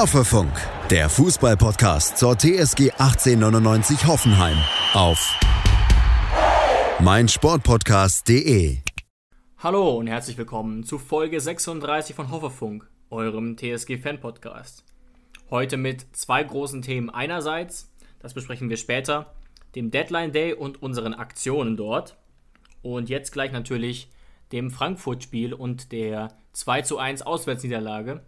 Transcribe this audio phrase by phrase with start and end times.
[0.00, 0.50] Hoffefunk,
[0.88, 4.56] der Fußballpodcast zur TSG 1899 Hoffenheim
[4.94, 5.38] auf
[7.00, 8.78] meinsportpodcast.de.
[9.58, 14.86] Hallo und herzlich willkommen zu Folge 36 von Hoffefunk, eurem TSG-Fan-Podcast.
[15.50, 17.10] Heute mit zwei großen Themen.
[17.10, 19.34] Einerseits, das besprechen wir später,
[19.74, 22.16] dem Deadline Day und unseren Aktionen dort.
[22.80, 24.08] Und jetzt gleich natürlich
[24.50, 28.22] dem Frankfurt-Spiel und der 2 zu 1 Auswärtsniederlage.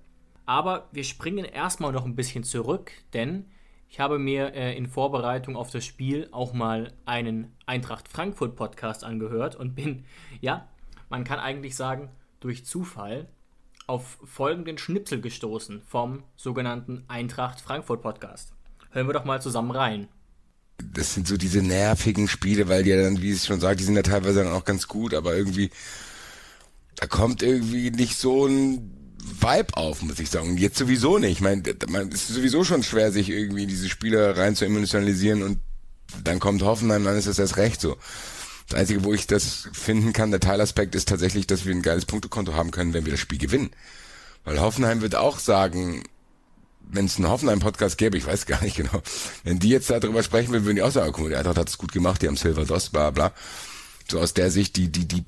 [0.52, 3.46] Aber wir springen erstmal noch ein bisschen zurück, denn
[3.88, 9.02] ich habe mir äh, in Vorbereitung auf das Spiel auch mal einen Eintracht Frankfurt Podcast
[9.02, 10.04] angehört und bin,
[10.42, 10.68] ja,
[11.08, 13.28] man kann eigentlich sagen, durch Zufall
[13.86, 18.52] auf folgenden Schnipsel gestoßen vom sogenannten Eintracht Frankfurt Podcast.
[18.90, 20.08] Hören wir doch mal zusammen rein.
[20.92, 23.84] Das sind so diese nervigen Spiele, weil die ja dann, wie es schon sagt, die
[23.84, 25.70] sind ja teilweise dann auch ganz gut, aber irgendwie,
[26.96, 30.56] da kommt irgendwie nicht so ein Vibe auf, muss ich sagen.
[30.56, 31.32] Jetzt sowieso nicht.
[31.32, 31.62] Ich meine,
[32.12, 35.58] es ist sowieso schon schwer, sich irgendwie diese Spiele rein zu emotionalisieren und
[36.24, 37.96] dann kommt Hoffenheim, dann ist das erst recht so.
[38.68, 42.04] Das Einzige, wo ich das finden kann, der Teilaspekt ist tatsächlich, dass wir ein geiles
[42.04, 43.70] Punktekonto haben können, wenn wir das Spiel gewinnen.
[44.44, 46.02] Weil Hoffenheim wird auch sagen,
[46.80, 49.02] wenn es einen Hoffenheim-Podcast gäbe, ich weiß gar nicht genau,
[49.44, 51.68] wenn die jetzt darüber sprechen würden, würden die auch sagen, guck mal, die Eintracht hat
[51.68, 53.32] es gut gemacht, die haben Silver Dos, bla bla.
[54.10, 55.22] So aus der Sicht, die, die, die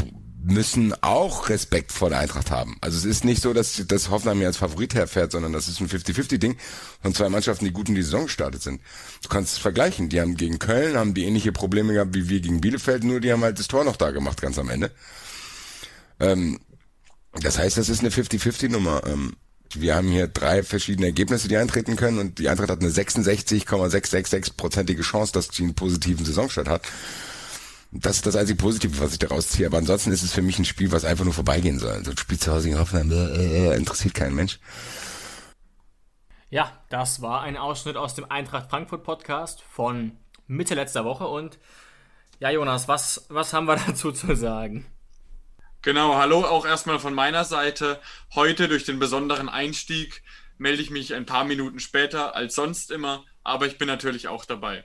[0.46, 2.76] müssen auch Respekt vor der Eintracht haben.
[2.82, 5.80] Also es ist nicht so, dass, dass Hoffenheim hier als Favorit herfährt, sondern das ist
[5.80, 6.56] ein 50-50-Ding
[7.00, 8.82] von zwei Mannschaften, die gut in die Saison gestartet sind.
[9.22, 10.10] Du kannst es vergleichen.
[10.10, 13.32] Die haben gegen Köln, haben die ähnliche Probleme gehabt wie wir gegen Bielefeld, nur die
[13.32, 14.90] haben halt das Tor noch da gemacht, ganz am Ende.
[16.20, 16.60] Ähm,
[17.40, 19.02] das heißt, das ist eine 50-50-Nummer.
[19.06, 19.36] Ähm,
[19.74, 25.02] wir haben hier drei verschiedene Ergebnisse, die eintreten können und die Eintracht hat eine 66,666-prozentige
[25.02, 26.82] Chance, dass sie einen positiven Saisonstart hat.
[27.96, 29.68] Das ist das einzige Positive, was ich daraus ziehe.
[29.68, 32.04] Aber ansonsten ist es für mich ein Spiel, was einfach nur vorbeigehen soll.
[32.04, 34.58] So ein Spiel zu Hause gegen Hoffenheim äh, äh, interessiert keinen Mensch.
[36.50, 40.18] Ja, das war ein Ausschnitt aus dem Eintracht Frankfurt Podcast von
[40.48, 41.28] Mitte letzter Woche.
[41.28, 41.60] Und
[42.40, 44.86] ja, Jonas, was, was haben wir dazu zu sagen?
[45.82, 48.00] Genau, hallo auch erstmal von meiner Seite.
[48.34, 50.24] Heute durch den besonderen Einstieg
[50.58, 54.44] melde ich mich ein paar Minuten später als sonst immer, aber ich bin natürlich auch
[54.46, 54.84] dabei.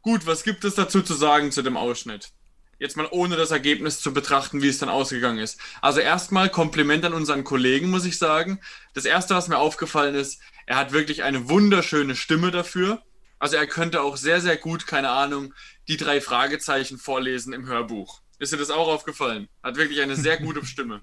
[0.00, 2.32] Gut, was gibt es dazu zu sagen zu dem Ausschnitt?
[2.78, 5.58] Jetzt mal ohne das Ergebnis zu betrachten, wie es dann ausgegangen ist.
[5.80, 8.60] Also erstmal Kompliment an unseren Kollegen, muss ich sagen.
[8.92, 13.02] Das erste, was mir aufgefallen ist, er hat wirklich eine wunderschöne Stimme dafür.
[13.38, 15.54] Also er könnte auch sehr, sehr gut, keine Ahnung,
[15.88, 18.20] die drei Fragezeichen vorlesen im Hörbuch.
[18.38, 19.48] Ist dir das auch aufgefallen?
[19.62, 21.00] Hat wirklich eine sehr gute Stimme.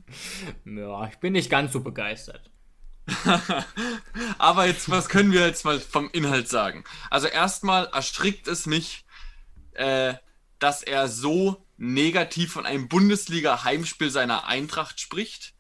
[0.66, 2.52] ja, ich bin nicht ganz so begeistert.
[4.38, 6.84] Aber jetzt, was können wir jetzt mal vom Inhalt sagen?
[7.10, 9.06] Also erstmal erstrickt es mich,
[9.74, 10.14] äh,
[10.64, 15.54] dass er so negativ von einem Bundesliga-Heimspiel seiner Eintracht spricht.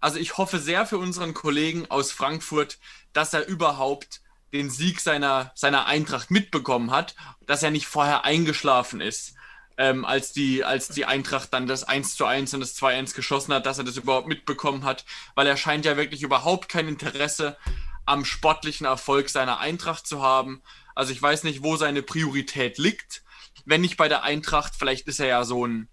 [0.00, 2.80] Also ich hoffe sehr für unseren Kollegen aus Frankfurt,
[3.12, 4.22] dass er überhaupt
[4.52, 7.14] den Sieg seiner, seiner Eintracht mitbekommen hat,
[7.46, 9.34] dass er nicht vorher eingeschlafen ist
[9.78, 13.14] ähm, als, die, als die Eintracht dann das 1 zu 1 und das 2 1
[13.14, 15.04] geschossen hat, dass er das überhaupt mitbekommen hat,
[15.36, 17.56] weil er scheint ja wirklich überhaupt kein Interesse
[18.04, 20.60] am sportlichen Erfolg seiner Eintracht zu haben.
[20.96, 23.22] Also ich weiß nicht, wo seine Priorität liegt.
[23.64, 25.88] Wenn nicht bei der Eintracht, vielleicht ist er ja so ein,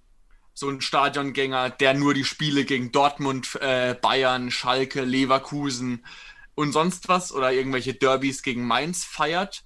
[0.54, 6.06] so ein Stadiongänger, der nur die Spiele gegen Dortmund, äh, Bayern, Schalke, Leverkusen
[6.56, 9.64] und sonst was oder irgendwelche Derbys gegen Mainz feiert.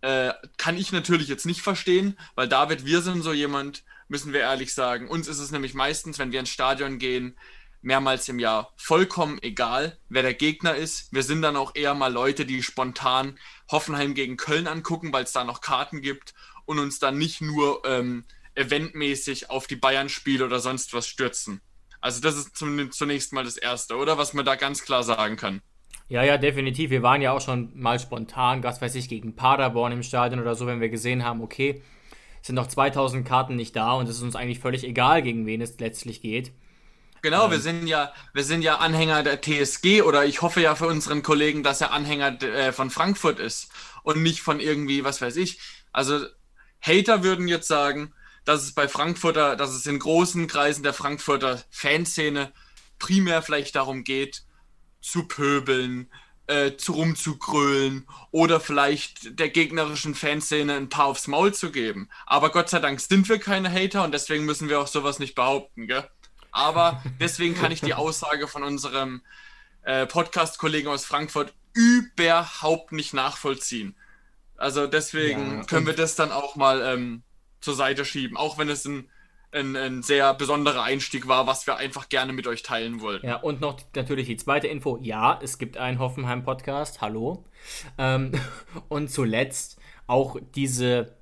[0.00, 4.40] Äh, kann ich natürlich jetzt nicht verstehen, weil David, wir sind so jemand, müssen wir
[4.40, 5.08] ehrlich sagen.
[5.08, 7.36] Uns ist es nämlich meistens, wenn wir ins Stadion gehen,
[7.82, 11.12] mehrmals im Jahr vollkommen egal, wer der Gegner ist.
[11.12, 13.38] Wir sind dann auch eher mal Leute, die spontan
[13.70, 16.32] Hoffenheim gegen Köln angucken, weil es da noch Karten gibt
[16.64, 18.24] und uns dann nicht nur ähm,
[18.54, 21.60] eventmäßig auf die Bayern-Spiele oder sonst was stürzen.
[22.00, 24.18] Also das ist zunächst mal das Erste, oder?
[24.18, 25.62] Was man da ganz klar sagen kann.
[26.08, 26.90] Ja, ja, definitiv.
[26.90, 30.54] Wir waren ja auch schon mal spontan, was weiß ich, gegen Paderborn im Stadion oder
[30.54, 31.80] so, wenn wir gesehen haben, okay,
[32.42, 35.60] sind noch 2000 Karten nicht da und es ist uns eigentlich völlig egal, gegen wen
[35.60, 36.52] es letztlich geht.
[37.22, 40.74] Genau, ähm, wir sind ja, wir sind ja Anhänger der TSG oder ich hoffe ja
[40.74, 43.70] für unseren Kollegen, dass er Anhänger äh, von Frankfurt ist
[44.02, 45.60] und nicht von irgendwie, was weiß ich.
[45.92, 46.26] Also
[46.82, 48.12] Hater würden jetzt sagen,
[48.44, 52.52] dass es bei Frankfurter, dass es in großen Kreisen der Frankfurter Fanszene
[52.98, 54.44] primär vielleicht darum geht,
[55.00, 56.10] zu pöbeln,
[56.46, 62.08] äh, zu rumzugrölen oder vielleicht der gegnerischen Fanszene ein paar aufs Maul zu geben.
[62.26, 65.34] Aber Gott sei Dank sind wir keine Hater und deswegen müssen wir auch sowas nicht
[65.34, 66.08] behaupten, gell?
[66.50, 69.22] Aber deswegen kann ich die Aussage von unserem
[69.82, 73.96] äh, Podcast-Kollegen aus Frankfurt überhaupt nicht nachvollziehen.
[74.62, 77.24] Also deswegen ja, können wir das dann auch mal ähm,
[77.60, 79.08] zur Seite schieben, auch wenn es ein
[79.54, 83.26] ein, ein, sehr besonderer Einstieg war, was wir einfach gerne mit euch teilen wollten.
[83.26, 84.98] Ja, und noch natürlich die zweite Info.
[85.02, 87.02] Ja, es gibt einen Hoffenheim-Podcast.
[87.02, 87.44] Hallo.
[87.98, 88.32] Ähm,
[88.88, 91.18] und zuletzt auch diese,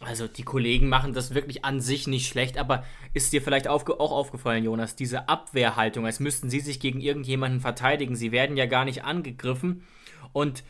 [0.00, 4.00] also die Kollegen machen das wirklich an sich nicht schlecht, aber ist dir vielleicht aufge
[4.00, 8.16] auch aufgefallen, Jonas, diese Abwehrhaltung, als müssten sie sich gegen irgendjemanden verteidigen.
[8.16, 9.86] Sie werden ja gar nicht angegriffen
[10.32, 10.64] und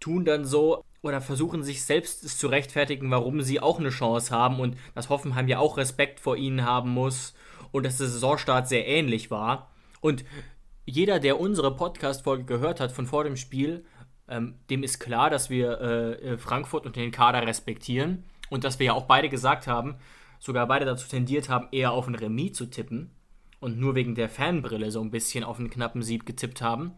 [0.00, 4.60] tun dann so, oder versuchen sich selbst zu rechtfertigen, warum sie auch eine Chance haben
[4.60, 7.34] und dass Hoffenheim ja auch Respekt vor ihnen haben muss
[7.72, 9.70] und dass der Saisonstart sehr ähnlich war.
[10.00, 10.24] Und
[10.84, 13.84] jeder, der unsere Podcast-Folge gehört hat von vor dem Spiel,
[14.28, 18.78] ähm, dem ist klar, dass wir äh, äh, Frankfurt und den Kader respektieren und dass
[18.78, 19.96] wir ja auch beide gesagt haben,
[20.38, 23.10] sogar beide dazu tendiert haben, eher auf ein Remis zu tippen
[23.60, 26.92] und nur wegen der Fanbrille so ein bisschen auf einen knappen Sieg getippt haben.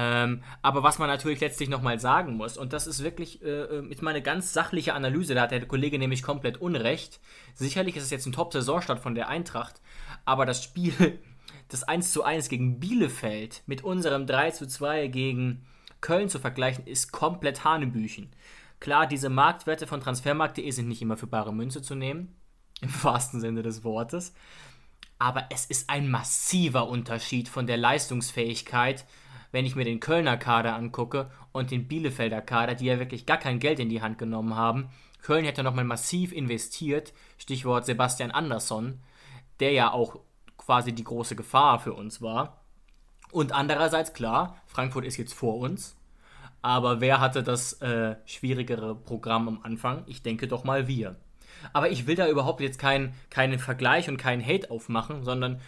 [0.00, 3.86] Ähm, aber was man natürlich letztlich nochmal sagen muss, und das ist wirklich äh, äh,
[3.90, 7.18] ist mal ganz sachliche Analyse, da hat der Kollege nämlich komplett Unrecht.
[7.54, 9.80] Sicherlich ist es jetzt ein Top-Saisonstart von der Eintracht,
[10.24, 11.18] aber das Spiel,
[11.68, 15.66] das 1 zu 1 gegen Bielefeld mit unserem 3 zu 2 gegen
[16.00, 18.30] Köln zu vergleichen, ist komplett Hanebüchen.
[18.78, 22.36] Klar, diese Marktwerte von Transfermarkt.de sind nicht immer für bare Münze zu nehmen,
[22.82, 24.32] im wahrsten Sinne des Wortes.
[25.18, 29.04] Aber es ist ein massiver Unterschied von der Leistungsfähigkeit
[29.52, 33.38] wenn ich mir den Kölner Kader angucke und den Bielefelder Kader, die ja wirklich gar
[33.38, 34.88] kein Geld in die Hand genommen haben.
[35.22, 39.00] Köln hätte nochmal massiv investiert, Stichwort Sebastian Andersson,
[39.60, 40.20] der ja auch
[40.56, 42.60] quasi die große Gefahr für uns war.
[43.30, 45.96] Und andererseits, klar, Frankfurt ist jetzt vor uns.
[46.62, 50.02] Aber wer hatte das äh, schwierigere Programm am Anfang?
[50.06, 51.16] Ich denke doch mal wir.
[51.72, 55.60] Aber ich will da überhaupt jetzt keinen kein Vergleich und keinen Hate aufmachen, sondern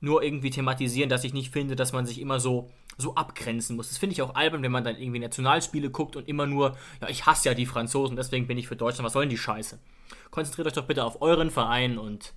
[0.00, 3.88] nur irgendwie thematisieren, dass ich nicht finde, dass man sich immer so, so abgrenzen muss.
[3.88, 7.08] Das finde ich auch albern, wenn man dann irgendwie Nationalspiele guckt und immer nur, ja,
[7.08, 9.78] ich hasse ja die Franzosen, deswegen bin ich für Deutschland, was sollen die Scheiße?
[10.30, 12.34] Konzentriert euch doch bitte auf euren Verein und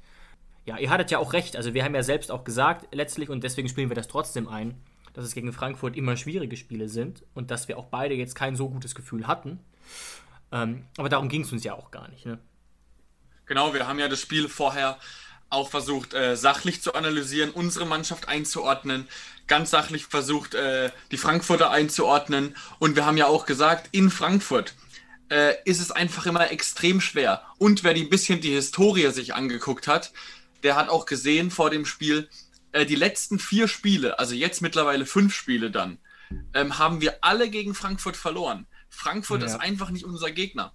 [0.65, 1.56] ja, ihr hattet ja auch recht.
[1.56, 4.75] Also wir haben ja selbst auch gesagt, letztlich, und deswegen spielen wir das trotzdem ein,
[5.13, 8.56] dass es gegen Frankfurt immer schwierige Spiele sind und dass wir auch beide jetzt kein
[8.56, 9.59] so gutes Gefühl hatten.
[10.51, 12.39] Ähm, aber darum ging es uns ja auch gar nicht, ne?
[13.45, 14.98] Genau, wir haben ja das Spiel vorher
[15.49, 19.07] auch versucht, äh, sachlich zu analysieren, unsere Mannschaft einzuordnen,
[19.47, 22.55] ganz sachlich versucht, äh, die Frankfurter einzuordnen.
[22.79, 24.75] Und wir haben ja auch gesagt, in Frankfurt
[25.29, 27.44] äh, ist es einfach immer extrem schwer.
[27.57, 30.11] Und wer die ein bisschen die Historie sich angeguckt hat,
[30.63, 32.29] der hat auch gesehen vor dem Spiel,
[32.71, 35.97] äh, die letzten vier Spiele, also jetzt mittlerweile fünf Spiele dann,
[36.53, 38.67] ähm, haben wir alle gegen Frankfurt verloren.
[38.89, 39.47] Frankfurt ja.
[39.47, 40.73] ist einfach nicht unser Gegner.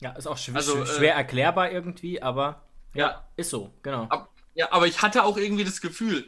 [0.00, 2.63] Ja, ist auch schwer, also, schwer erklärbar irgendwie, aber
[2.94, 4.04] ja, ist so, genau.
[4.04, 6.24] Ab, ja, aber ich hatte auch irgendwie das Gefühl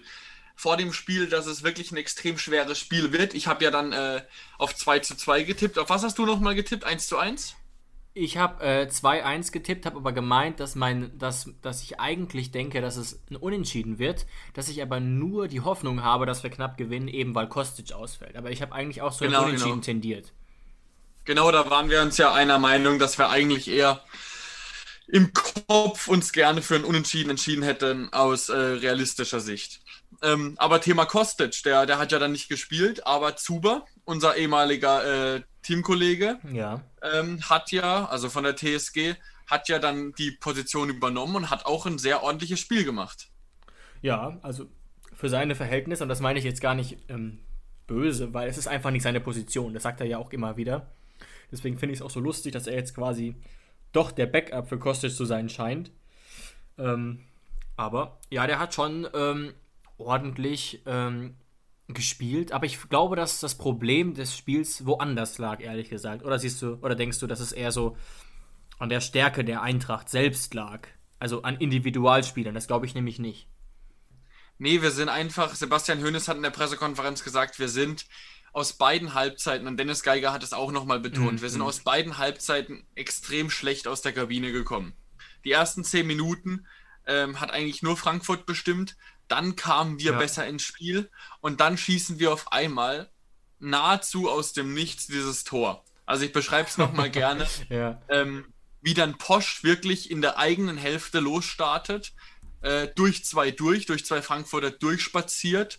[0.56, 3.34] vor dem Spiel, dass es wirklich ein extrem schweres Spiel wird.
[3.34, 4.22] Ich habe ja dann äh,
[4.58, 5.78] auf 2 zu 2 getippt.
[5.78, 6.84] Auf was hast du nochmal getippt?
[6.84, 7.54] 1 zu 1?
[8.14, 12.80] Ich habe äh, 2-1 getippt, habe aber gemeint, dass, mein, dass, dass ich eigentlich denke,
[12.80, 14.24] dass es ein Unentschieden wird,
[14.54, 18.34] dass ich aber nur die Hoffnung habe, dass wir knapp gewinnen, eben weil Kostic ausfällt.
[18.34, 19.84] Aber ich habe eigentlich auch so genau, ein Unentschieden genau.
[19.84, 20.32] tendiert.
[21.26, 24.00] Genau, da waren wir uns ja einer Meinung, dass wir eigentlich eher
[25.08, 29.80] im Kopf uns gerne für ein Unentschieden entschieden hätten aus äh, realistischer Sicht.
[30.22, 35.36] Ähm, aber Thema Kostic, der, der hat ja dann nicht gespielt, aber Zuber, unser ehemaliger
[35.36, 36.82] äh, Teamkollege, ja.
[37.02, 39.14] ähm, hat ja, also von der TSG,
[39.46, 43.28] hat ja dann die Position übernommen und hat auch ein sehr ordentliches Spiel gemacht.
[44.02, 44.66] Ja, also
[45.14, 47.38] für seine Verhältnisse, und das meine ich jetzt gar nicht ähm,
[47.86, 50.92] böse, weil es ist einfach nicht seine Position, das sagt er ja auch immer wieder.
[51.52, 53.36] Deswegen finde ich es auch so lustig, dass er jetzt quasi
[53.96, 55.90] doch der Backup für Kostic zu sein scheint.
[56.78, 57.24] Ähm,
[57.76, 59.54] aber ja, der hat schon ähm,
[59.98, 61.36] ordentlich ähm,
[61.88, 62.52] gespielt.
[62.52, 66.24] Aber ich glaube, dass das Problem des Spiels woanders lag, ehrlich gesagt.
[66.24, 67.96] Oder siehst du, oder denkst du, dass es eher so
[68.78, 70.88] an der Stärke der Eintracht selbst lag?
[71.18, 72.54] Also an Individualspielern.
[72.54, 73.48] Das glaube ich nämlich nicht.
[74.58, 78.06] Nee, wir sind einfach, Sebastian Hoeneß hat in der Pressekonferenz gesagt, wir sind
[78.56, 81.42] aus beiden Halbzeiten, und Dennis Geiger hat es auch nochmal betont, mhm.
[81.42, 84.94] wir sind aus beiden Halbzeiten extrem schlecht aus der Kabine gekommen.
[85.44, 86.66] Die ersten zehn Minuten
[87.06, 88.96] ähm, hat eigentlich nur Frankfurt bestimmt,
[89.28, 90.18] dann kamen wir ja.
[90.18, 91.10] besser ins Spiel
[91.42, 93.10] und dann schießen wir auf einmal
[93.58, 95.84] nahezu aus dem Nichts dieses Tor.
[96.06, 98.00] Also ich beschreibe es nochmal gerne, ja.
[98.08, 102.14] ähm, wie dann Posch wirklich in der eigenen Hälfte losstartet,
[102.62, 105.78] äh, durch zwei durch, durch zwei Frankfurter durchspaziert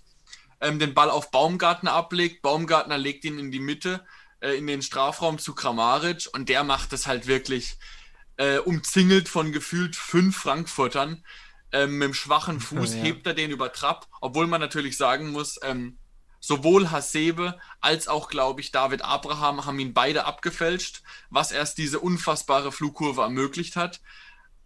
[0.61, 2.41] ähm, den Ball auf Baumgartner ablegt.
[2.41, 4.05] Baumgartner legt ihn in die Mitte,
[4.39, 7.77] äh, in den Strafraum zu Kramaric und der macht es halt wirklich
[8.37, 11.23] äh, umzingelt von gefühlt fünf Frankfurtern.
[11.71, 13.01] Ähm, mit dem schwachen Fuß ja.
[13.01, 15.97] hebt er den über Trapp, obwohl man natürlich sagen muss, ähm,
[16.39, 21.99] sowohl Hasebe als auch, glaube ich, David Abraham haben ihn beide abgefälscht, was erst diese
[21.99, 23.99] unfassbare Flugkurve ermöglicht hat.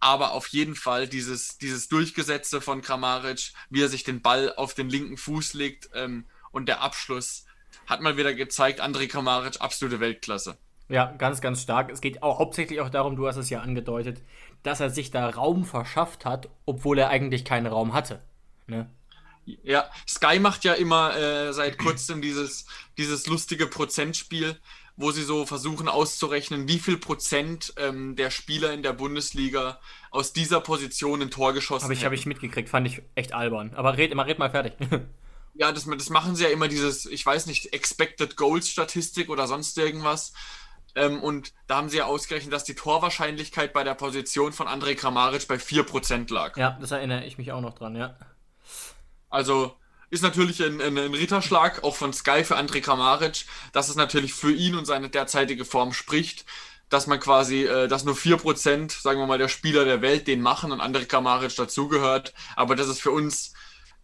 [0.02, 4.74] Aber auf jeden Fall dieses, dieses Durchgesetze von Kramaric, wie er sich den Ball auf
[4.74, 7.46] den linken Fuß legt ähm, und der Abschluss
[7.86, 10.58] hat mal wieder gezeigt, André Kramaric, absolute Weltklasse.
[10.88, 11.90] Ja, ganz, ganz stark.
[11.90, 14.20] Es geht auch hauptsächlich auch darum, du hast es ja angedeutet,
[14.64, 18.20] dass er sich da Raum verschafft hat, obwohl er eigentlich keinen Raum hatte.
[18.66, 18.90] Ne?
[19.44, 22.66] Ja, Sky macht ja immer äh, seit kurzem dieses,
[22.98, 24.58] dieses lustige Prozentspiel,
[24.96, 29.80] wo sie so versuchen auszurechnen, wie viel Prozent ähm, der Spieler in der Bundesliga
[30.10, 32.04] aus dieser Position ein Tor geschossen haben.
[32.04, 33.72] Habe ich, mitgekriegt, fand ich echt albern.
[33.74, 34.74] Aber red, immer, red mal fertig.
[35.54, 39.46] ja, das, das machen sie ja immer, dieses, ich weiß nicht, Expected Goals Statistik oder
[39.46, 40.32] sonst irgendwas.
[40.94, 44.94] Ähm, und da haben sie ja ausgerechnet, dass die Torwahrscheinlichkeit bei der Position von André
[44.94, 46.56] Kramaric bei 4% lag.
[46.58, 48.14] Ja, das erinnere ich mich auch noch dran, ja.
[49.30, 49.74] Also
[50.12, 54.34] ist natürlich ein, ein, ein Ritterschlag, auch von Sky für André Kramaric, dass es natürlich
[54.34, 56.44] für ihn und seine derzeitige Form spricht,
[56.90, 60.42] dass man quasi, äh, dass nur 4%, sagen wir mal, der Spieler der Welt den
[60.42, 62.34] machen und André Kramaric dazugehört.
[62.56, 63.54] Aber das ist für uns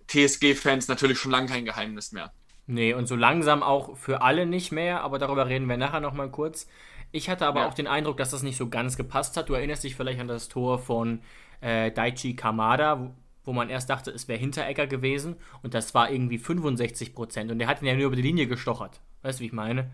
[0.07, 2.33] TSG-Fans natürlich schon lange kein Geheimnis mehr.
[2.67, 6.31] Nee, und so langsam auch für alle nicht mehr, aber darüber reden wir nachher nochmal
[6.31, 6.67] kurz.
[7.13, 7.69] Ich hatte aber ja.
[7.69, 9.51] auch den Eindruck, dass das nicht so ganz gepasst hat.
[9.51, 11.21] Du erinnerst dich vielleicht an das Tor von
[11.61, 13.11] äh, Daichi Kamada,
[13.49, 17.59] wo man erst dachte, es wäre Hinteregger gewesen und das war irgendwie 65 Prozent und
[17.59, 19.01] der hat ihn ja nur über die Linie gestochert.
[19.23, 19.91] Weißt du, wie ich meine?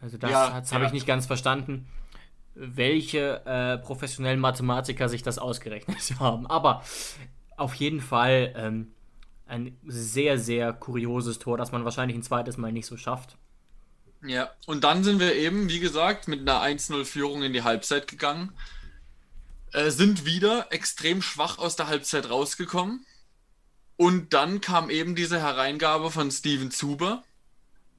[0.00, 0.86] Also das, ja, das habe ja.
[0.86, 1.88] ich nicht ganz verstanden,
[2.54, 6.46] welche äh, professionellen Mathematiker sich das ausgerechnet haben.
[6.46, 6.84] Aber
[7.56, 8.92] auf jeden Fall ähm,
[9.48, 13.36] ein sehr, sehr kurioses Tor, das man wahrscheinlich ein zweites Mal nicht so schafft.
[14.24, 18.52] Ja, und dann sind wir eben, wie gesagt, mit einer 1-0-Führung in die Halbzeit gegangen.
[19.72, 23.04] Äh, sind wieder extrem schwach aus der Halbzeit rausgekommen.
[23.96, 27.24] Und dann kam eben diese Hereingabe von Steven Zuber,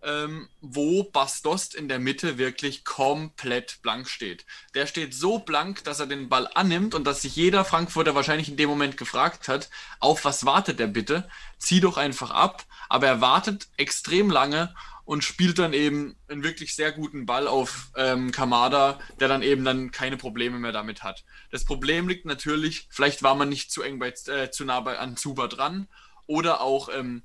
[0.02, 4.46] ähm, wo Bastost in der Mitte wirklich komplett blank steht.
[4.74, 8.50] Der steht so blank, dass er den Ball annimmt und dass sich jeder Frankfurter wahrscheinlich
[8.50, 11.30] in dem Moment gefragt hat, auf was wartet er bitte?
[11.58, 12.66] Zieh doch einfach ab.
[12.88, 14.74] Aber er wartet extrem lange
[15.10, 19.66] und spielt dann eben einen wirklich sehr guten Ball auf ähm, Kamada, der dann eben
[19.66, 21.26] dann keine Probleme mehr damit hat.
[21.50, 25.00] Das Problem liegt natürlich, vielleicht war man nicht zu eng bei, äh, zu nah bei,
[25.00, 25.88] an Zuba dran
[26.28, 27.24] oder auch, ähm,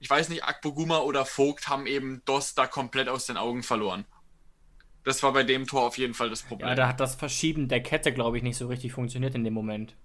[0.00, 4.06] ich weiß nicht, Akpoguma oder Vogt haben eben Dos da komplett aus den Augen verloren.
[5.04, 6.70] Das war bei dem Tor auf jeden Fall das Problem.
[6.70, 9.52] Ja, da hat das Verschieben der Kette, glaube ich, nicht so richtig funktioniert in dem
[9.52, 9.96] Moment.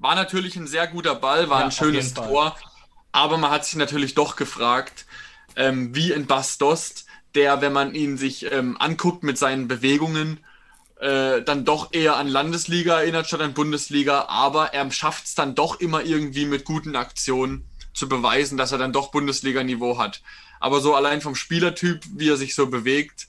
[0.00, 2.56] War natürlich ein sehr guter Ball, war ja, ein schönes Tor,
[3.12, 5.06] aber man hat sich natürlich doch gefragt,
[5.56, 10.40] ähm, wie in Bastost, der, wenn man ihn sich ähm, anguckt mit seinen Bewegungen,
[11.00, 15.54] äh, dann doch eher an Landesliga erinnert statt an Bundesliga, aber er schafft es dann
[15.54, 20.22] doch immer irgendwie mit guten Aktionen zu beweisen, dass er dann doch Bundesliga-Niveau hat.
[20.60, 23.26] Aber so allein vom Spielertyp, wie er sich so bewegt,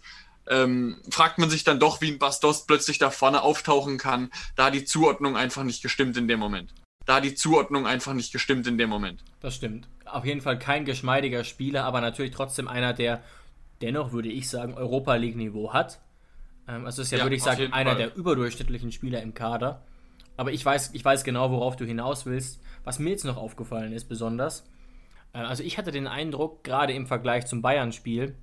[0.47, 4.31] ähm, fragt man sich dann doch, wie ein Bastos plötzlich da vorne auftauchen kann.
[4.55, 6.73] Da die Zuordnung einfach nicht gestimmt in dem Moment.
[7.05, 9.23] Da die Zuordnung einfach nicht gestimmt in dem Moment.
[9.41, 13.21] Das stimmt auf jeden Fall kein geschmeidiger Spieler, aber natürlich trotzdem einer, der
[13.81, 15.99] dennoch, würde ich sagen, Europa League-Niveau hat.
[16.67, 17.99] Ähm, also ist ja, ja würde ich sagen, einer Fall.
[17.99, 19.83] der überdurchschnittlichen Spieler im Kader.
[20.37, 22.61] Aber ich weiß, ich weiß genau, worauf du hinaus willst.
[22.83, 24.69] Was mir jetzt noch aufgefallen ist, besonders.
[25.33, 28.35] Äh, also ich hatte den Eindruck, gerade im Vergleich zum Bayern-Spiel,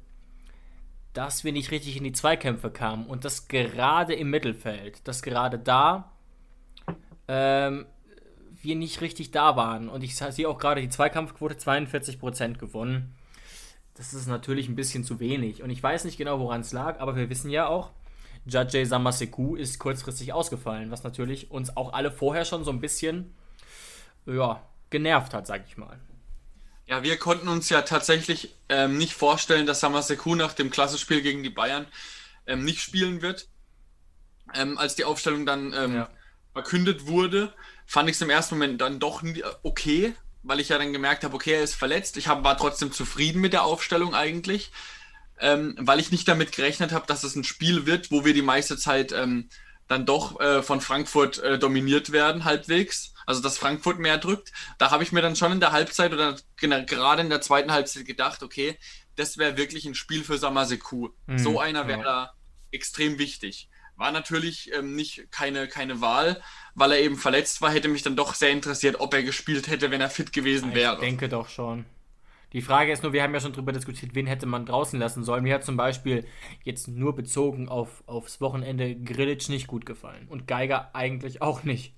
[1.13, 5.59] dass wir nicht richtig in die Zweikämpfe kamen und das gerade im Mittelfeld, dass gerade
[5.59, 6.13] da
[7.27, 7.87] ähm,
[8.63, 9.89] wir nicht richtig da waren.
[9.89, 13.15] Und ich sehe auch gerade die Zweikampfquote 42% gewonnen.
[13.95, 15.63] Das ist natürlich ein bisschen zu wenig.
[15.63, 17.91] Und ich weiß nicht genau, woran es lag, aber wir wissen ja auch,
[18.47, 23.35] Jajay Samaseku ist kurzfristig ausgefallen, was natürlich uns auch alle vorher schon so ein bisschen
[24.27, 25.99] ja, genervt hat, sag ich mal.
[26.87, 31.43] Ja, wir konnten uns ja tatsächlich ähm, nicht vorstellen, dass Samaseku nach dem Klassespiel gegen
[31.43, 31.87] die Bayern
[32.47, 33.49] ähm, nicht spielen wird.
[34.55, 36.11] Ähm, als die Aufstellung dann ähm, ja.
[36.53, 37.53] verkündet wurde,
[37.91, 39.25] fand ich es im ersten Moment dann doch
[39.65, 42.17] okay, weil ich ja dann gemerkt habe, okay, er ist verletzt.
[42.19, 44.71] Ich hab, war trotzdem zufrieden mit der Aufstellung eigentlich,
[45.41, 48.43] ähm, weil ich nicht damit gerechnet habe, dass es ein Spiel wird, wo wir die
[48.43, 49.49] meiste Zeit ähm,
[49.89, 53.13] dann doch äh, von Frankfurt äh, dominiert werden, halbwegs.
[53.27, 54.53] Also dass Frankfurt mehr drückt.
[54.79, 58.07] Da habe ich mir dann schon in der Halbzeit oder gerade in der zweiten Halbzeit
[58.07, 58.79] gedacht, okay,
[59.17, 61.09] das wäre wirklich ein Spiel für Samaseku.
[61.27, 62.05] Mhm, so einer wäre ja.
[62.05, 62.35] da
[62.71, 63.69] extrem wichtig.
[64.01, 66.41] War natürlich ähm, nicht keine, keine Wahl,
[66.75, 67.71] weil er eben verletzt war.
[67.71, 70.95] Hätte mich dann doch sehr interessiert, ob er gespielt hätte, wenn er fit gewesen wäre.
[70.95, 71.85] Ich denke doch schon.
[72.55, 75.23] Die Frage ist nur, wir haben ja schon darüber diskutiert, wen hätte man draußen lassen
[75.23, 75.43] sollen.
[75.43, 76.27] Mir hat zum Beispiel
[76.65, 80.27] jetzt nur bezogen auf, aufs Wochenende Grillitsch nicht gut gefallen.
[80.29, 81.95] Und Geiger eigentlich auch nicht.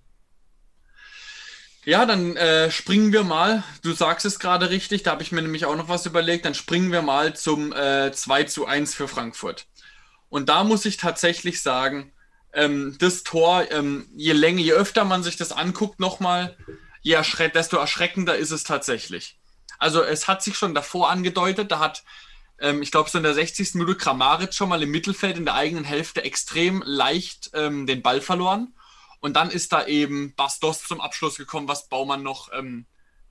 [1.85, 3.63] Ja, dann äh, springen wir mal.
[3.83, 6.47] Du sagst es gerade richtig, da habe ich mir nämlich auch noch was überlegt.
[6.47, 9.69] Dann springen wir mal zum äh, 2 zu 1 für Frankfurt.
[10.33, 12.11] Und da muss ich tatsächlich sagen,
[12.55, 16.57] ähm, das Tor, ähm, je länger, je öfter man sich das anguckt, nochmal,
[17.03, 19.39] je erschre desto erschreckender ist es tatsächlich.
[19.79, 22.03] Also es hat sich schon davor angedeutet, da hat,
[22.61, 23.75] ähm, ich glaube, so in der 60.
[23.75, 28.23] Minute Kramaric schon mal im Mittelfeld in der eigenen Hälfte extrem leicht ähm, den Ball
[28.23, 28.73] verloren.
[29.21, 32.87] Und dann ist da eben Bastos zum Abschluss gekommen, was Baumann noch ähm,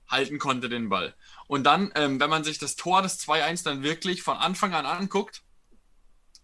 [0.06, 1.16] halten konnte, den Ball.
[1.48, 4.86] Und dann, ähm, wenn man sich das Tor des 2-1 dann wirklich von Anfang an
[4.86, 5.42] anguckt,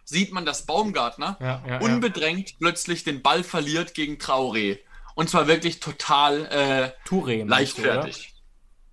[0.09, 1.81] sieht man, dass Baumgartner Ja, ja, ja.
[1.81, 4.79] unbedrängt plötzlich den Ball verliert gegen Traoré.
[5.15, 7.45] Und zwar wirklich total äh, Touré.
[7.45, 8.35] meinst du, leichtfertig.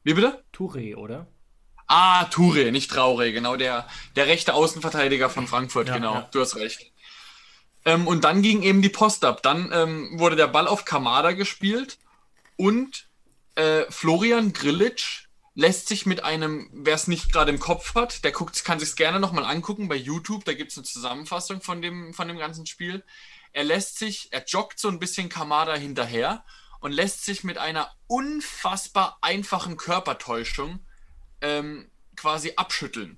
[0.03, 0.43] Wie bitte?
[0.53, 1.27] Touré, oder?
[1.88, 6.29] Ah, Touré, nicht Traoré, genau, der, der rechte Außenverteidiger von Frankfurt, Ja, genau, ja.
[6.31, 6.91] du hast recht.
[7.86, 9.41] Ähm, und dann ging eben die Post ab.
[9.43, 11.98] Dann ähm, wurde der Ball auf Kamada gespielt
[12.57, 13.07] und
[13.55, 15.25] äh, Florian Grillitsch
[15.55, 18.95] lässt sich mit einem, wer es nicht gerade im Kopf hat, der guckt, kann sich
[18.95, 22.65] gerne nochmal angucken bei YouTube, da gibt es eine Zusammenfassung von dem, von dem ganzen
[22.65, 23.03] Spiel.
[23.53, 26.43] Er lässt sich, er joggt so ein bisschen Kamada hinterher
[26.81, 30.79] und lässt sich mit einer unfassbar einfachen Körpertäuschung
[31.41, 33.17] ähm, quasi abschütteln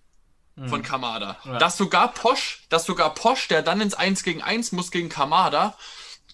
[0.66, 1.38] von Kamada.
[1.46, 1.60] Ja.
[1.60, 5.78] Dass sogar Posch, dass sogar Posch, der dann ins 1 gegen 1 muss gegen Kamada,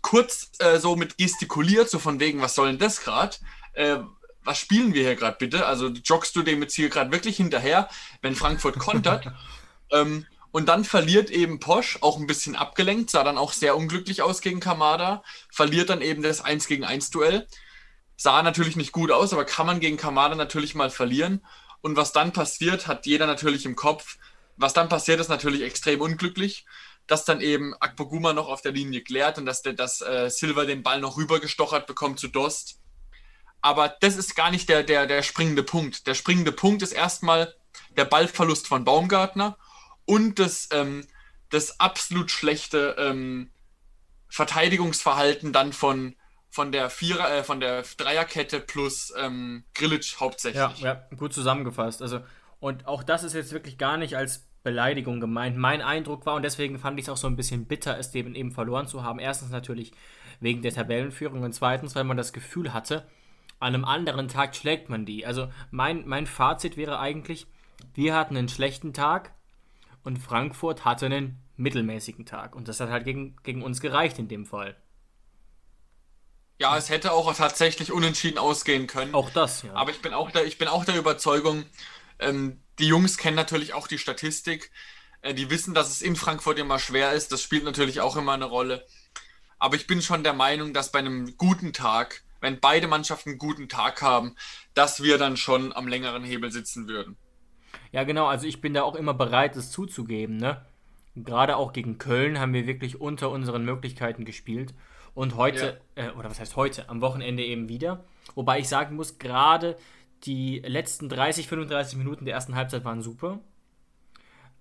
[0.02, 3.36] kurz äh, so mit gestikuliert, so von wegen, was soll denn das gerade?
[3.74, 3.98] Äh,
[4.44, 5.66] was spielen wir hier gerade bitte?
[5.66, 7.90] Also joggst du dem jetzt hier gerade wirklich hinterher,
[8.22, 9.32] wenn Frankfurt kontert?
[9.92, 14.22] ähm, und dann verliert eben Posch, auch ein bisschen abgelenkt, sah dann auch sehr unglücklich
[14.22, 17.48] aus gegen Kamada, verliert dann eben das 1 gegen 1 Duell.
[18.16, 21.44] Sah natürlich nicht gut aus, aber kann man gegen Kamada natürlich mal verlieren.
[21.82, 24.18] Und was dann passiert, hat jeder natürlich im Kopf.
[24.56, 26.68] Was dann passiert, ist natürlich extrem unglücklich,
[27.08, 30.66] dass dann eben Akpoguma noch auf der Linie klärt und dass, der, dass äh, Silva
[30.66, 32.80] den Ball noch rübergestochert bekommt zu Dost.
[33.64, 36.06] Aber das ist gar nicht der, der, der springende Punkt.
[36.06, 37.56] Der springende Punkt ist erstmal
[37.96, 39.58] der Ballverlust von Baumgartner
[40.06, 41.08] und das, ähm,
[41.50, 43.52] das absolut schlechte ähm,
[44.28, 46.16] Verteidigungsverhalten dann von,
[46.50, 50.82] von der Vierer, äh, von der Dreierkette plus ähm, Grillitsch hauptsächlich.
[50.82, 52.02] Ja, ja, gut zusammengefasst.
[52.02, 52.20] Also,
[52.60, 55.56] und auch das ist jetzt wirklich gar nicht als Beleidigung gemeint.
[55.56, 58.36] Mein Eindruck war, und deswegen fand ich es auch so ein bisschen bitter, es eben,
[58.36, 59.20] eben verloren zu haben.
[59.20, 59.94] Erstens natürlich
[60.42, 63.08] wegen der Tabellenführung und zweitens, weil man das Gefühl hatte,
[63.64, 65.26] an einem anderen Tag schlägt man die.
[65.26, 67.48] Also mein, mein Fazit wäre eigentlich,
[67.94, 69.34] wir hatten einen schlechten Tag
[70.04, 72.56] und Frankfurt hatte einen mittelmäßigen Tag.
[72.56, 74.76] Und das hat halt gegen, gegen uns gereicht in dem Fall.
[76.60, 79.16] Ja, es hätte auch tatsächlich unentschieden ausgehen können.
[79.16, 79.74] Auch das, ja.
[79.74, 81.66] Aber ich bin auch der, ich bin auch der Überzeugung,
[82.20, 84.72] ähm, die Jungs kennen natürlich auch die Statistik.
[85.22, 87.32] Äh, die wissen, dass es in Frankfurt immer schwer ist.
[87.32, 88.86] Das spielt natürlich auch immer eine Rolle.
[89.58, 93.40] Aber ich bin schon der Meinung, dass bei einem guten Tag, wenn beide Mannschaften einen
[93.40, 94.36] guten Tag haben,
[94.74, 97.16] dass wir dann schon am längeren Hebel sitzen würden.
[97.94, 100.66] Ja, genau, also ich bin da auch immer bereit, es zuzugeben, ne?
[101.16, 104.74] Gerade auch gegen Köln haben wir wirklich unter unseren Möglichkeiten gespielt.
[105.14, 108.04] Und heute, äh, oder was heißt heute, am Wochenende eben wieder.
[108.36, 109.78] Wobei ich sagen muss, gerade
[110.24, 113.40] die letzten 30, 35 Minuten der ersten Halbzeit waren super.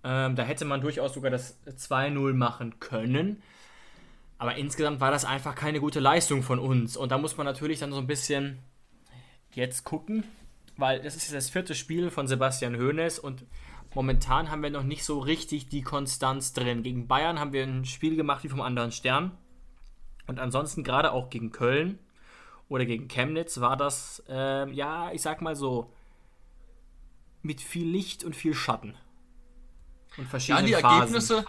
[0.04, 3.42] Ähm, da hätte man durchaus sogar das 2-0 machen können.
[4.42, 6.96] Aber insgesamt war das einfach keine gute Leistung von uns.
[6.96, 8.58] Und da muss man natürlich dann so ein bisschen
[9.52, 10.24] jetzt gucken,
[10.76, 13.44] weil das ist das vierte Spiel von Sebastian Hoeneß und
[13.94, 16.82] momentan haben wir noch nicht so richtig die Konstanz drin.
[16.82, 19.30] Gegen Bayern haben wir ein Spiel gemacht wie vom anderen Stern.
[20.26, 22.00] Und ansonsten gerade auch gegen Köln
[22.68, 25.92] oder gegen Chemnitz war das, ähm, ja, ich sag mal so,
[27.42, 28.96] mit viel Licht und viel Schatten.
[30.16, 30.98] Und Ja, verschiedenen die Phasen.
[30.98, 31.44] Ergebnisse,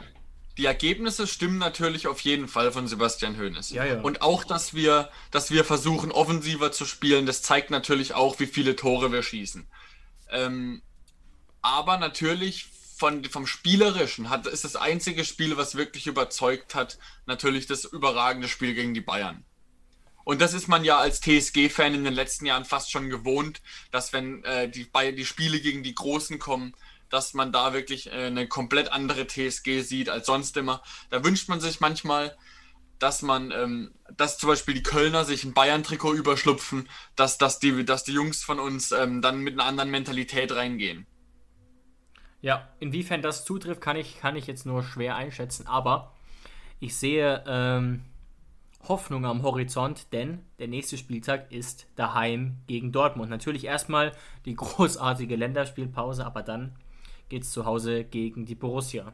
[0.58, 3.72] die Ergebnisse stimmen natürlich auf jeden Fall von Sebastian Hoeneß.
[3.72, 4.02] Ja, ja.
[4.02, 8.46] Und auch, dass wir, dass wir versuchen, offensiver zu spielen, das zeigt natürlich auch, wie
[8.46, 9.66] viele Tore wir schießen.
[10.30, 10.82] Ähm,
[11.62, 17.66] aber natürlich von, vom Spielerischen hat, ist das einzige Spiel, was wirklich überzeugt hat, natürlich
[17.66, 19.44] das überragende Spiel gegen die Bayern.
[20.24, 23.62] Und das ist man ja als TSG-Fan in den letzten Jahren fast schon gewohnt,
[23.92, 26.76] dass wenn äh, die, die Spiele gegen die Großen kommen,
[27.14, 30.82] dass man da wirklich äh, eine komplett andere TSG sieht als sonst immer.
[31.12, 32.36] Da wünscht man sich manchmal,
[32.98, 37.86] dass man, ähm, dass zum Beispiel die Kölner sich ein Bayern-Trikot überschlupfen, dass, dass, die,
[37.86, 41.06] dass die Jungs von uns ähm, dann mit einer anderen Mentalität reingehen.
[42.42, 46.14] Ja, inwiefern das zutrifft, kann ich, kann ich jetzt nur schwer einschätzen, aber
[46.80, 48.06] ich sehe ähm,
[48.88, 53.30] Hoffnung am Horizont, denn der nächste Spieltag ist daheim gegen Dortmund.
[53.30, 54.14] Natürlich erstmal
[54.46, 56.76] die großartige Länderspielpause, aber dann
[57.34, 59.12] geht es zu Hause gegen die Borussia.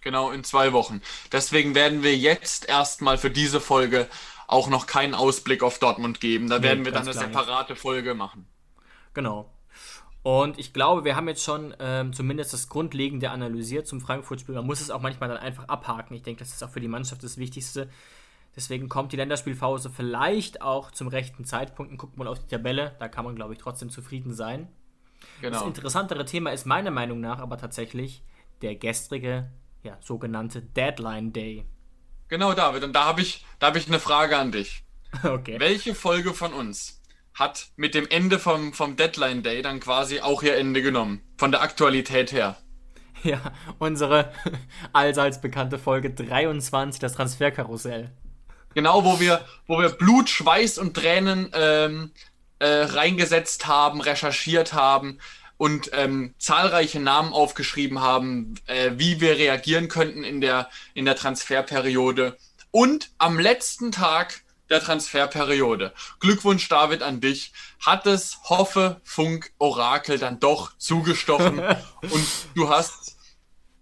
[0.00, 1.00] Genau, in zwei Wochen.
[1.30, 4.08] Deswegen werden wir jetzt erstmal für diese Folge
[4.48, 6.48] auch noch keinen Ausblick auf Dortmund geben.
[6.48, 7.38] Da werden wir dann eine klar nicht.
[7.38, 8.48] separate Folge machen.
[9.14, 9.52] Genau.
[10.24, 14.56] Und ich glaube, wir haben jetzt schon ähm, zumindest das Grundlegende analysiert zum Frankfurt-Spiel.
[14.56, 16.16] Man muss es auch manchmal dann einfach abhaken.
[16.16, 17.88] Ich denke, das ist auch für die Mannschaft das Wichtigste.
[18.56, 21.92] Deswegen kommt die Länderspielpause vielleicht auch zum rechten Zeitpunkt.
[21.92, 22.96] Und guckt mal auf die Tabelle.
[22.98, 24.66] Da kann man, glaube ich, trotzdem zufrieden sein.
[25.40, 25.58] Genau.
[25.58, 28.22] Das interessantere Thema ist meiner Meinung nach aber tatsächlich
[28.62, 29.50] der gestrige,
[29.82, 31.64] ja, sogenannte Deadline Day.
[32.28, 32.84] Genau, David.
[32.84, 34.84] Und da habe ich, hab ich eine Frage an dich.
[35.24, 35.58] Okay.
[35.58, 37.02] Welche Folge von uns
[37.34, 41.20] hat mit dem Ende vom, vom Deadline Day dann quasi auch ihr Ende genommen?
[41.36, 42.56] Von der Aktualität her.
[43.22, 44.32] Ja, unsere
[44.94, 48.10] allseits bekannte Folge 23, das Transferkarussell.
[48.72, 52.12] Genau, wo wir, wo wir Blut, Schweiß und Tränen ähm,
[52.60, 55.18] äh, reingesetzt haben, recherchiert haben
[55.56, 61.16] und ähm, zahlreiche Namen aufgeschrieben haben, äh, wie wir reagieren könnten in der, in der
[61.16, 62.38] Transferperiode.
[62.70, 65.92] Und am letzten Tag der Transferperiode.
[66.20, 67.52] Glückwunsch, David, an dich.
[67.80, 71.58] Hat es Hoffe, Funk, Orakel dann doch zugestochen
[72.02, 73.16] und du hast,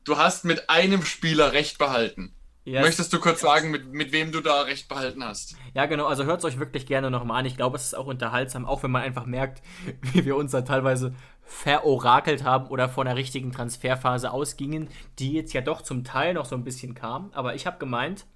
[0.04, 2.34] du hast mit einem Spieler recht behalten.
[2.68, 2.82] Yes.
[2.82, 5.56] Möchtest du kurz sagen, mit, mit wem du da recht behalten hast?
[5.72, 6.06] Ja, genau.
[6.06, 7.46] Also hört es euch wirklich gerne nochmal an.
[7.46, 9.62] Ich glaube, es ist auch unterhaltsam, auch wenn man einfach merkt,
[10.12, 15.54] wie wir uns da teilweise verorakelt haben oder von der richtigen Transferphase ausgingen, die jetzt
[15.54, 17.30] ja doch zum Teil noch so ein bisschen kam.
[17.32, 18.26] Aber ich habe gemeint,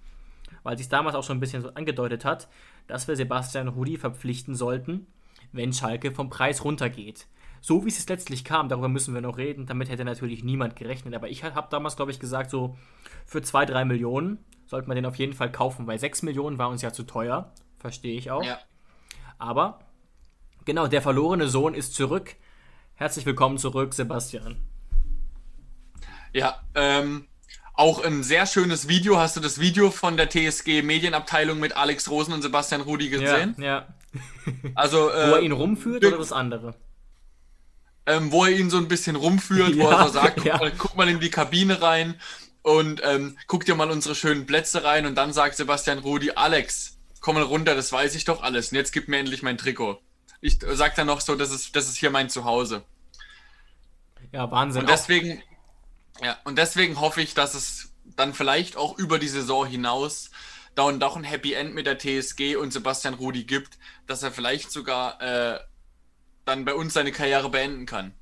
[0.62, 2.48] weil sich damals auch schon ein bisschen so angedeutet hat,
[2.86, 5.06] dass wir Sebastian Rudi verpflichten sollten,
[5.52, 7.26] wenn Schalke vom Preis runtergeht.
[7.64, 9.66] So wie es letztlich kam, darüber müssen wir noch reden.
[9.66, 11.14] Damit hätte natürlich niemand gerechnet.
[11.14, 12.76] Aber ich habe damals, glaube ich, gesagt, so
[13.24, 16.68] für 2, 3 Millionen sollte man den auf jeden Fall kaufen, weil 6 Millionen war
[16.68, 17.52] uns ja zu teuer.
[17.78, 18.42] Verstehe ich auch.
[18.42, 18.58] Ja.
[19.38, 19.78] Aber,
[20.64, 22.34] genau, der verlorene Sohn ist zurück.
[22.94, 24.56] Herzlich willkommen zurück, Sebastian.
[26.32, 27.28] Ja, ähm,
[27.74, 29.18] auch ein sehr schönes Video.
[29.18, 33.54] Hast du das Video von der TSG Medienabteilung mit Alex Rosen und Sebastian Rudi gesehen?
[33.58, 33.64] Ja.
[33.64, 33.86] ja.
[34.74, 36.74] Also, äh, wo er ihn rumführt oder das andere?
[38.06, 40.56] Ähm, wo er ihn so ein bisschen rumführt, ja, wo er so sagt, guck, ja.
[40.56, 42.20] mal, guck, mal, in die Kabine rein
[42.62, 46.98] und ähm, guck dir mal unsere schönen Plätze rein und dann sagt Sebastian Rudi, Alex,
[47.20, 50.00] komm mal runter, das weiß ich doch alles und jetzt gib mir endlich mein Trikot.
[50.40, 52.82] Ich sag dann noch so, das ist, das ist hier mein Zuhause.
[54.32, 54.82] Ja, Wahnsinn.
[54.82, 55.42] Und deswegen,
[56.20, 60.30] ja, und deswegen hoffe ich, dass es dann vielleicht auch über die Saison hinaus
[60.74, 64.32] da und doch ein Happy End mit der TSG und Sebastian Rudi gibt, dass er
[64.32, 65.60] vielleicht sogar äh,
[66.44, 68.12] dann bei uns seine Karriere beenden kann.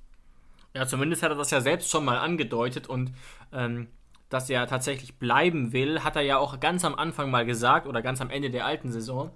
[0.74, 3.12] Ja, zumindest hat er das ja selbst schon mal angedeutet und
[3.52, 3.88] ähm,
[4.28, 8.02] dass er tatsächlich bleiben will, hat er ja auch ganz am Anfang mal gesagt oder
[8.02, 9.32] ganz am Ende der alten Saison.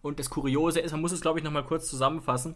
[0.00, 2.54] Und das Kuriose ist, man muss es glaube ich nochmal kurz zusammenfassen,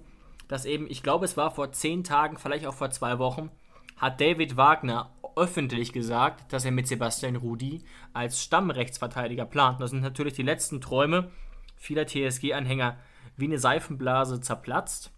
[0.48, 3.50] dass eben, ich glaube es war vor zehn Tagen, vielleicht auch vor zwei Wochen,
[3.96, 7.82] hat David Wagner öffentlich gesagt, dass er mit Sebastian Rudi
[8.12, 9.80] als Stammrechtsverteidiger plant.
[9.80, 11.30] Das sind natürlich die letzten Träume
[11.76, 12.96] vieler TSG-Anhänger
[13.36, 15.10] wie eine Seifenblase zerplatzt.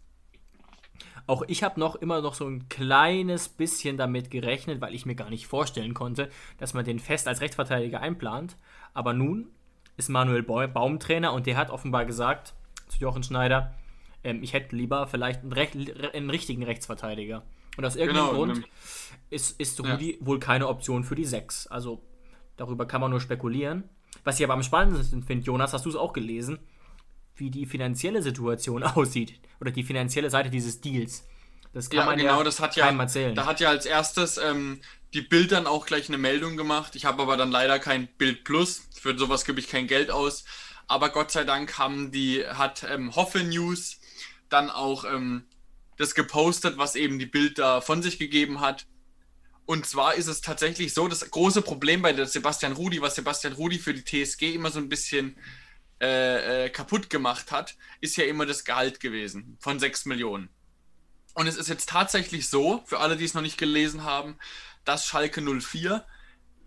[1.27, 5.17] Auch ich habe noch immer noch so ein kleines bisschen damit gerechnet, weil ich mir
[5.17, 8.57] gar nicht vorstellen konnte, dass man den fest als Rechtsverteidiger einplant.
[8.95, 9.49] Aber nun
[9.97, 12.55] ist Manuel Baum Trainer und der hat offenbar gesagt
[12.89, 13.75] zu Jochen Schneider,
[14.27, 15.71] ähm, ich hätte lieber vielleicht einen, Rech
[16.15, 17.43] einen, richtigen Rechtsverteidiger.
[17.77, 18.63] Und aus irgendeinem genau, Grund
[19.31, 20.27] ist, ist Rudi ja.
[20.27, 21.67] wohl keine Option für die 6.
[21.69, 22.03] Also
[22.57, 23.85] darüber kann man nur spekulieren.
[24.25, 26.59] Was ich aber am spannendsten finde, Jonas, hast du es auch gelesen?
[27.37, 31.25] Wie die finanzielle Situation aussieht oder die finanzielle Seite dieses Deals.
[31.73, 33.35] Das kann ja, man genau, ja das hat ja, erzählen.
[33.35, 34.81] Da hat ja als erstes ähm,
[35.13, 36.97] die Bild dann auch gleich eine Meldung gemacht.
[36.97, 38.89] Ich habe aber dann leider kein Bild Plus.
[38.95, 40.45] Für sowas gebe ich kein Geld aus.
[40.89, 43.99] Aber Gott sei Dank haben die, hat ähm, Hoffe News
[44.49, 45.45] dann auch ähm,
[45.97, 48.87] das gepostet, was eben die Bild da von sich gegeben hat.
[49.67, 53.55] Und zwar ist es tatsächlich so, das große Problem bei der Sebastian Rudi, was Sebastian
[53.55, 55.37] Rudi für die TSG immer so ein bisschen
[56.01, 60.51] äh, äh, kaputt gemacht hat, ist ja immer das Gehalt gewesen von 6 Millionen.
[61.35, 64.39] Und es ist jetzt tatsächlich so, für alle, die es noch nicht gelesen haben,
[64.85, 66.05] dass Schalke 04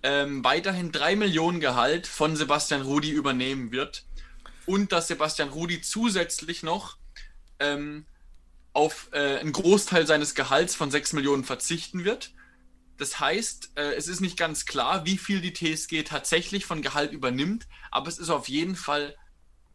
[0.03, 4.05] ähm, weiterhin 3 Millionen Gehalt von Sebastian Rudi übernehmen wird
[4.65, 6.97] und dass Sebastian Rudi zusätzlich noch
[7.59, 8.05] ähm,
[8.73, 12.31] auf äh, einen Großteil seines Gehalts von 6 Millionen verzichten wird.
[12.99, 17.13] Das heißt, äh, es ist nicht ganz klar, wie viel die TSG tatsächlich von Gehalt
[17.13, 19.15] übernimmt, aber es ist auf jeden Fall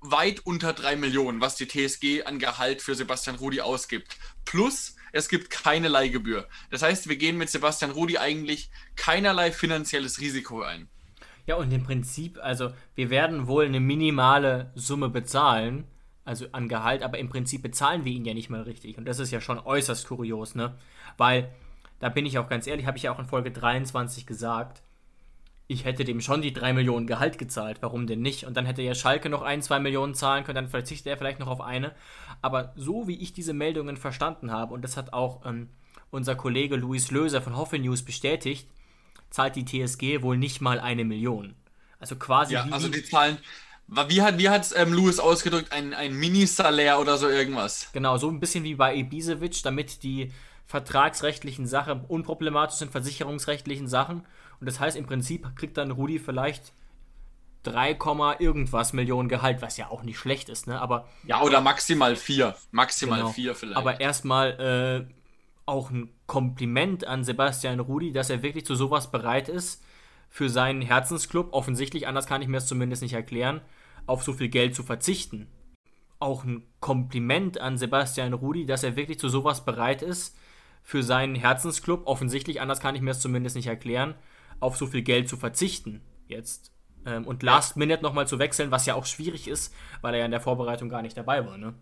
[0.01, 4.19] weit unter drei Millionen, was die TSG an Gehalt für Sebastian Rudi ausgibt.
[4.45, 6.47] Plus, es gibt keine Leihgebühr.
[6.71, 10.89] Das heißt, wir gehen mit Sebastian Rudi eigentlich keinerlei finanzielles Risiko ein.
[11.47, 15.85] Ja, und im Prinzip, also wir werden wohl eine minimale Summe bezahlen,
[16.27, 18.99] also an Gehalt, aber im Prinzip bezahlen wir ihn ja nicht mal richtig.
[18.99, 20.77] Und das ist ja schon äußerst kurios, ne?
[21.17, 21.55] Weil
[22.05, 24.83] da bin ich auch ganz ehrlich, habe ich ja auch in Folge 23 gesagt,
[25.69, 28.45] ich hätte dem schon die 3 Millionen Gehalt gezahlt, warum denn nicht?
[28.45, 31.39] Und dann hätte ja Schalke noch ein, zwei Millionen zahlen können, dann verzichtet er vielleicht
[31.39, 31.93] noch auf eine.
[32.43, 35.71] Aber so wie ich diese Meldungen verstanden habe, und das hat auch ähm,
[36.11, 38.69] unser Kollege Luis Löser von Hoffe News bestätigt,
[39.31, 41.55] zahlt die TSG wohl nicht mal eine Million.
[42.01, 42.53] Also quasi.
[42.53, 43.39] Ja, also die Zahlen.
[43.87, 45.73] Wie hat wie hat's ähm, Louis ausgedrückt?
[45.73, 47.89] Ein, ein Mini-Salär oder so irgendwas?
[47.95, 50.31] Genau, so ein bisschen wie bei Ibisevic, damit die
[50.67, 54.27] vertragsrechtlichen Sachen unproblematisch sind, versicherungsrechtlichen Sachen.
[54.61, 56.73] Und das heißt, im Prinzip kriegt dann Rudi vielleicht
[57.65, 57.97] 3,
[58.39, 60.81] irgendwas Millionen Gehalt, was ja auch nicht schlecht ist, ne?
[60.81, 61.09] Aber.
[61.25, 62.55] Ja, oder maximal 4.
[62.71, 63.31] Maximal genau.
[63.31, 63.77] 4 vielleicht.
[63.77, 65.15] Aber erstmal äh,
[65.67, 69.83] auch ein Kompliment an Sebastian Rudi, dass er wirklich zu sowas bereit ist
[70.29, 73.61] für seinen Herzensclub, offensichtlich, anders kann ich mir es zumindest nicht erklären,
[74.07, 75.47] auf so viel Geld zu verzichten.
[76.19, 80.37] Auch ein Kompliment an Sebastian Rudi, dass er wirklich zu sowas bereit ist,
[80.85, 84.15] für seinen Herzensclub, offensichtlich, anders kann ich mir es zumindest nicht erklären,
[84.61, 86.73] auf so viel Geld zu verzichten jetzt.
[87.07, 90.25] Ähm, und Last Minute nochmal zu wechseln, was ja auch schwierig ist, weil er ja
[90.27, 91.75] in der Vorbereitung gar nicht dabei war, ne?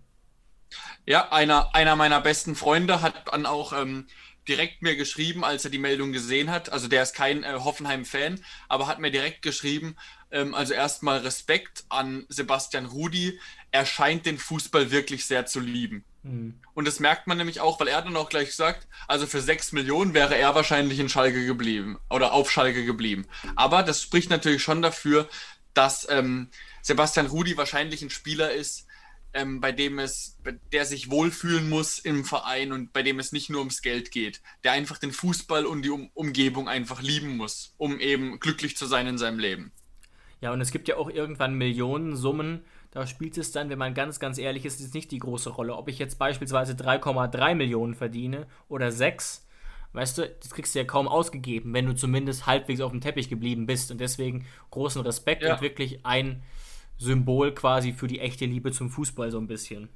[1.05, 4.07] Ja, einer, einer meiner besten Freunde hat dann auch ähm,
[4.49, 6.73] direkt mir geschrieben, als er die Meldung gesehen hat.
[6.73, 9.97] Also der ist kein äh, Hoffenheim-Fan, aber hat mir direkt geschrieben,
[10.31, 13.39] ähm, also erstmal Respekt an Sebastian Rudi.
[13.71, 16.05] Er scheint den Fußball wirklich sehr zu lieben.
[16.23, 16.61] Mhm.
[16.75, 19.73] Und das merkt man nämlich auch, weil er dann auch gleich gesagt, also für 6
[19.73, 23.27] Millionen wäre er wahrscheinlich in Schalke geblieben oder auf Schalke geblieben.
[23.57, 25.29] Aber das spricht natürlich schon dafür,
[25.75, 26.49] dass ähm,
[26.83, 28.87] Sebastian Rudi wahrscheinlich ein Spieler ist,
[29.35, 30.37] ähm, bei dem es,
[30.73, 34.43] der sich wohlfühlen muss im Verein und bei dem es nicht nur ums Geld geht,
[34.63, 38.87] der einfach den Fußball und die um Umgebung einfach lieben muss, um eben glücklich zu
[38.87, 39.73] sein in seinem Leben.
[40.41, 44.21] Ja, und es gibt ja auch irgendwann Millionensummen, da spielt es dann, wenn man ganz,
[44.21, 45.75] ganz ehrlich ist, ist nicht die große Rolle.
[45.75, 49.47] Ob ich jetzt beispielsweise 3,3 Millionen verdiene oder 6,
[49.95, 53.31] weißt du, das kriegst du ja kaum ausgegeben, wenn du zumindest halbwegs auf dem Teppich
[53.31, 53.91] geblieben bist.
[53.91, 55.55] Und deswegen großen Respekt ja.
[55.55, 56.43] und wirklich ein
[56.99, 59.89] Symbol quasi für die echte Liebe zum Fußball so ein bisschen.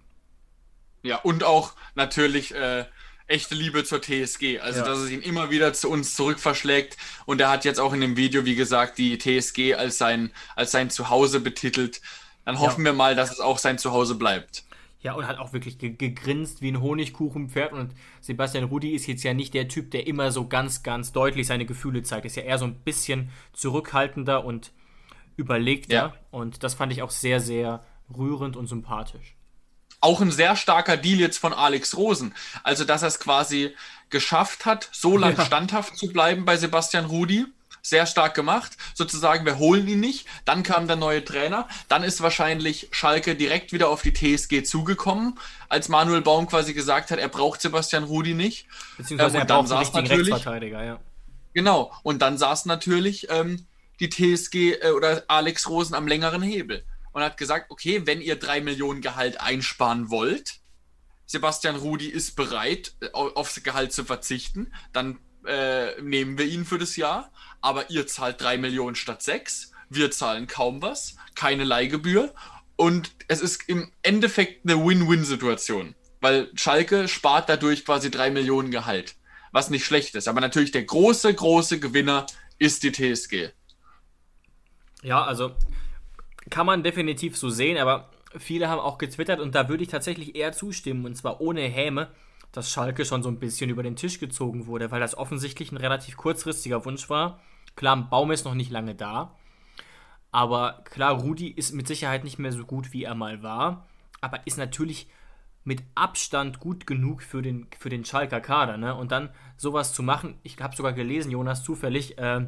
[1.02, 2.86] Ja, und auch natürlich äh,
[3.26, 4.60] echte Liebe zur TSG.
[4.60, 4.86] Also, ja.
[4.86, 6.96] dass es ihn immer wieder zu uns zurückverschlägt.
[7.26, 10.72] Und er hat jetzt auch in dem Video, wie gesagt, die TSG als sein, als
[10.72, 12.00] sein Zuhause betitelt.
[12.46, 12.92] Dann hoffen ja.
[12.92, 14.64] wir mal, dass es auch sein Zuhause bleibt.
[15.00, 17.72] Ja, und hat auch wirklich gegrinst wie ein Honigkuchenpferd.
[17.72, 21.46] Und Sebastian Rudi ist jetzt ja nicht der Typ, der immer so ganz, ganz deutlich
[21.48, 22.24] seine Gefühle zeigt.
[22.24, 24.72] Ist ja eher so ein bisschen zurückhaltender und
[25.36, 25.94] überlegter.
[25.94, 26.14] Ja.
[26.30, 27.84] Und das fand ich auch sehr, sehr
[28.16, 29.36] rührend und sympathisch.
[30.00, 32.32] Auch ein sehr starker Deal jetzt von Alex Rosen.
[32.62, 33.74] Also, dass er es quasi
[34.08, 35.44] geschafft hat, so lange ja.
[35.44, 37.46] standhaft zu bleiben bei Sebastian Rudi.
[37.86, 38.76] Sehr stark gemacht.
[38.94, 40.26] Sozusagen, wir holen ihn nicht.
[40.44, 41.68] Dann kam der neue Trainer.
[41.86, 47.12] Dann ist wahrscheinlich Schalke direkt wieder auf die TSG zugekommen, als Manuel Baum quasi gesagt
[47.12, 48.66] hat, er braucht Sebastian Rudi nicht.
[48.96, 51.00] Beziehungsweise ähm, er braucht einen natürlich, Rechtsverteidiger, ja.
[51.54, 51.92] Genau.
[52.02, 53.66] Und dann saß natürlich ähm,
[54.00, 58.36] die TSG äh, oder Alex Rosen am längeren Hebel und hat gesagt, okay, wenn ihr
[58.36, 60.56] drei Millionen Gehalt einsparen wollt,
[61.24, 66.78] Sebastian Rudi ist bereit, äh, aufs Gehalt zu verzichten, dann äh, nehmen wir ihn für
[66.78, 67.30] das Jahr,
[67.66, 72.32] aber ihr zahlt drei Millionen statt sechs, wir zahlen kaum was, keine Leihgebühr.
[72.76, 79.16] Und es ist im Endeffekt eine Win-Win-Situation, weil Schalke spart dadurch quasi drei Millionen Gehalt,
[79.50, 82.26] was nicht schlecht ist, aber natürlich der große, große Gewinner
[82.58, 83.50] ist die TSG.
[85.02, 85.56] Ja, also
[86.48, 90.36] kann man definitiv so sehen, aber viele haben auch getwittert und da würde ich tatsächlich
[90.36, 91.04] eher zustimmen.
[91.04, 92.10] Und zwar ohne Häme,
[92.52, 95.76] dass Schalke schon so ein bisschen über den Tisch gezogen wurde, weil das offensichtlich ein
[95.76, 97.40] relativ kurzfristiger Wunsch war.
[97.76, 99.36] Klar, Baum ist noch nicht lange da,
[100.32, 103.86] aber klar, Rudi ist mit Sicherheit nicht mehr so gut, wie er mal war,
[104.20, 105.08] aber ist natürlich
[105.64, 108.76] mit Abstand gut genug für den, für den Schalker Kader.
[108.76, 108.94] Ne?
[108.94, 112.46] Und dann sowas zu machen, ich habe sogar gelesen, Jonas, zufällig, äh,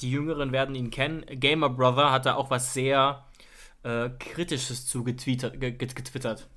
[0.00, 1.24] die Jüngeren werden ihn kennen.
[1.28, 3.24] Gamer Brother hat da auch was sehr
[3.82, 5.60] äh, Kritisches zu getwittert.
[5.60, 6.48] getwittert.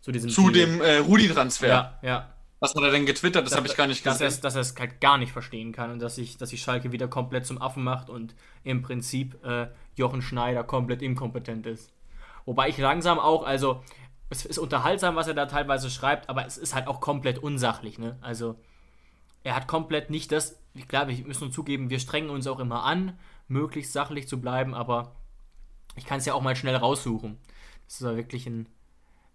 [0.00, 1.68] Zu, diesem zu dem äh, Rudi-Transfer.
[1.68, 2.34] Ja, ja.
[2.62, 3.44] Was hat er denn getwittert?
[3.44, 4.24] Das habe ich gar nicht gesehen.
[4.24, 6.92] Dass, dass er es halt gar nicht verstehen kann und dass sich dass sich Schalke
[6.92, 11.92] wieder komplett zum Affen macht und im Prinzip äh, Jochen Schneider komplett inkompetent ist.
[12.44, 13.82] Wobei ich langsam auch, also
[14.30, 17.98] es ist unterhaltsam, was er da teilweise schreibt, aber es ist halt auch komplett unsachlich,
[17.98, 18.16] ne?
[18.20, 18.56] Also
[19.42, 22.84] er hat komplett nicht das, klar, wir müssen uns zugeben, wir strengen uns auch immer
[22.84, 25.16] an, möglichst sachlich zu bleiben, aber
[25.96, 27.38] ich kann es ja auch mal schnell raussuchen.
[27.86, 28.68] Das ist ja wirklich ein.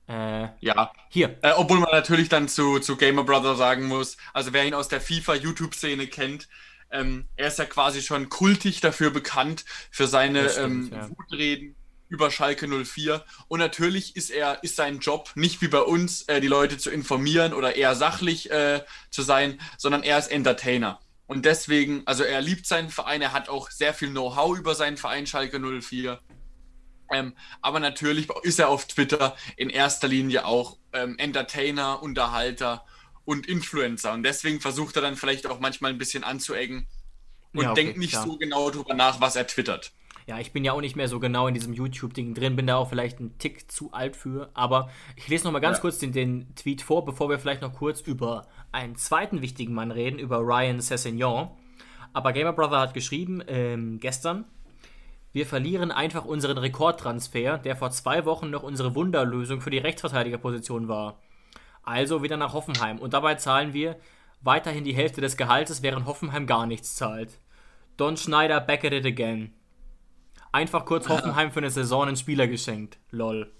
[0.07, 0.91] Äh, ja.
[1.09, 1.37] Hier.
[1.41, 4.87] Äh, obwohl man natürlich dann zu, zu Gamer Brother sagen muss, also wer ihn aus
[4.87, 6.47] der FIFA-YouTube-Szene kennt,
[6.91, 11.09] ähm, er ist ja quasi schon kultig dafür bekannt, für seine stimmt, ähm, ja.
[11.09, 11.75] Wutreden
[12.09, 13.23] über Schalke 04.
[13.49, 16.89] Und natürlich ist er, ist sein Job nicht wie bei uns, äh, die Leute zu
[16.89, 20.99] informieren oder eher sachlich äh, zu sein, sondern er ist Entertainer.
[21.25, 24.95] Und deswegen, also er liebt seinen Verein, er hat auch sehr viel Know-how über seinen
[24.95, 26.19] Verein Schalke 04.
[27.11, 32.85] Ähm, aber natürlich ist er auf Twitter in erster Linie auch ähm, Entertainer, Unterhalter
[33.25, 34.13] und Influencer.
[34.13, 36.87] Und deswegen versucht er dann vielleicht auch manchmal ein bisschen anzuecken
[37.53, 38.23] und Ja, okay, denkt nicht klar.
[38.23, 39.93] so genau drüber nach, was er twittert.
[40.27, 42.75] Ja, ich bin ja auch nicht mehr so genau in diesem YouTube-Ding drin, bin da
[42.75, 44.49] auch vielleicht ein Tick zu alt für.
[44.53, 45.81] Aber ich lese noch mal ganz Ja.
[45.81, 49.91] kurz den, den Tweet vor, bevor wir vielleicht noch kurz über einen zweiten wichtigen Mann
[49.91, 51.49] reden, über Ryan Sessegnon.
[52.13, 54.45] Aber Gamer Brother hat geschrieben, ähm, gestern,
[55.37, 60.87] wir verlieren einfach unseren Rekordtransfer, der vor zwei Wochen noch unsere Wunderlösung für die Rechtsverteidigerposition
[60.87, 61.21] war.
[61.83, 62.97] Also wieder nach Hoffenheim.
[62.97, 63.99] Und dabei zahlen wir
[64.41, 67.37] weiterhin die Hälfte des Gehaltes, während Hoffenheim gar nichts zahlt.
[67.97, 69.53] Don Schneider back at it again.
[70.51, 72.97] Einfach kurz Hoffenheim für eine Saison einen Spieler geschenkt.
[73.11, 73.53] Lol.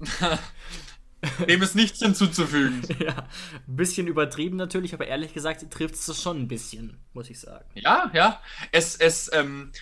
[1.48, 2.82] Dem ist nichts hinzuzufügen.
[2.98, 3.26] Ja,
[3.66, 7.64] ein bisschen übertrieben natürlich, aber ehrlich gesagt trifft es schon ein bisschen, muss ich sagen.
[7.72, 8.42] Ja, ja.
[8.70, 9.72] Es, es, ähm,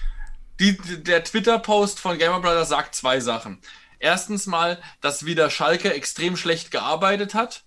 [0.61, 3.61] die, der Twitter-Post von Gamer Brothers sagt zwei Sachen.
[3.99, 7.64] Erstens mal, dass wieder Schalke extrem schlecht gearbeitet hat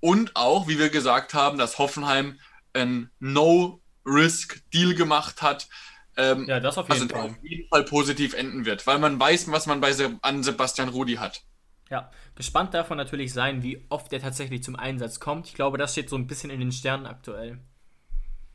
[0.00, 2.40] und auch, wie wir gesagt haben, dass Hoffenheim
[2.72, 5.68] ein No-Risk-Deal gemacht hat.
[6.16, 7.30] Ähm, Ja, das auf also jeden der Fall.
[7.30, 10.88] auf jeden Fall positiv enden wird, weil man weiß, was man bei Se an Sebastian
[10.88, 11.42] Rudi hat.
[11.90, 15.46] Ja, gespannt darf man natürlich sein, wie oft er tatsächlich zum Einsatz kommt.
[15.48, 17.60] Ich glaube, das steht so ein bisschen in den Sternen aktuell.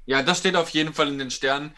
[0.06, 1.74] Ja, das steht auf jeden Fall in den Sternen.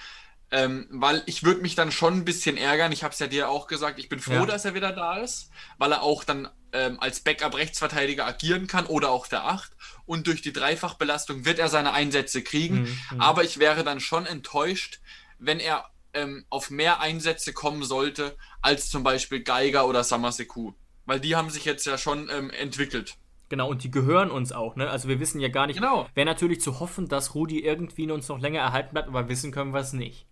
[0.51, 2.91] Ähm, weil ich würde mich dann schon ein bisschen ärgern.
[2.91, 4.45] Ich habe es ja dir auch gesagt, ich bin froh, Ja.
[4.45, 9.09] dass er wieder da ist, weil er auch dann ähm, als Backup-Rechtsverteidiger agieren kann oder
[9.09, 9.71] auch der Acht.
[10.05, 12.83] Und durch die Dreifachbelastung wird er seine Einsätze kriegen.
[13.11, 14.99] Mhm, Aber ich wäre dann schon enttäuscht,
[15.39, 20.73] wenn er ähm, auf mehr Einsätze kommen sollte, als zum Beispiel Geiger oder Samaseku.
[21.05, 23.15] Weil die haben sich jetzt ja schon ähm, entwickelt.
[23.49, 24.89] Genau, und die gehören uns auch, ne?
[24.89, 25.77] Also wir wissen ja gar nicht.
[25.77, 26.07] Genau.
[26.15, 29.71] Wäre natürlich zu hoffen, dass Rudi irgendwie uns noch länger erhalten bleibt, aber wissen können
[29.73, 30.25] wir es nicht.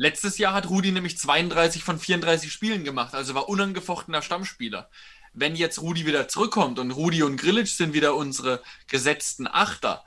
[0.00, 4.88] Letztes Jahr hat Rudi nämlich 32 von 34 Spielen gemacht, also war unangefochtener Stammspieler.
[5.34, 10.04] Wenn jetzt Rudi wieder zurückkommt und Rudi und Grillitsch sind wieder unsere gesetzten Achter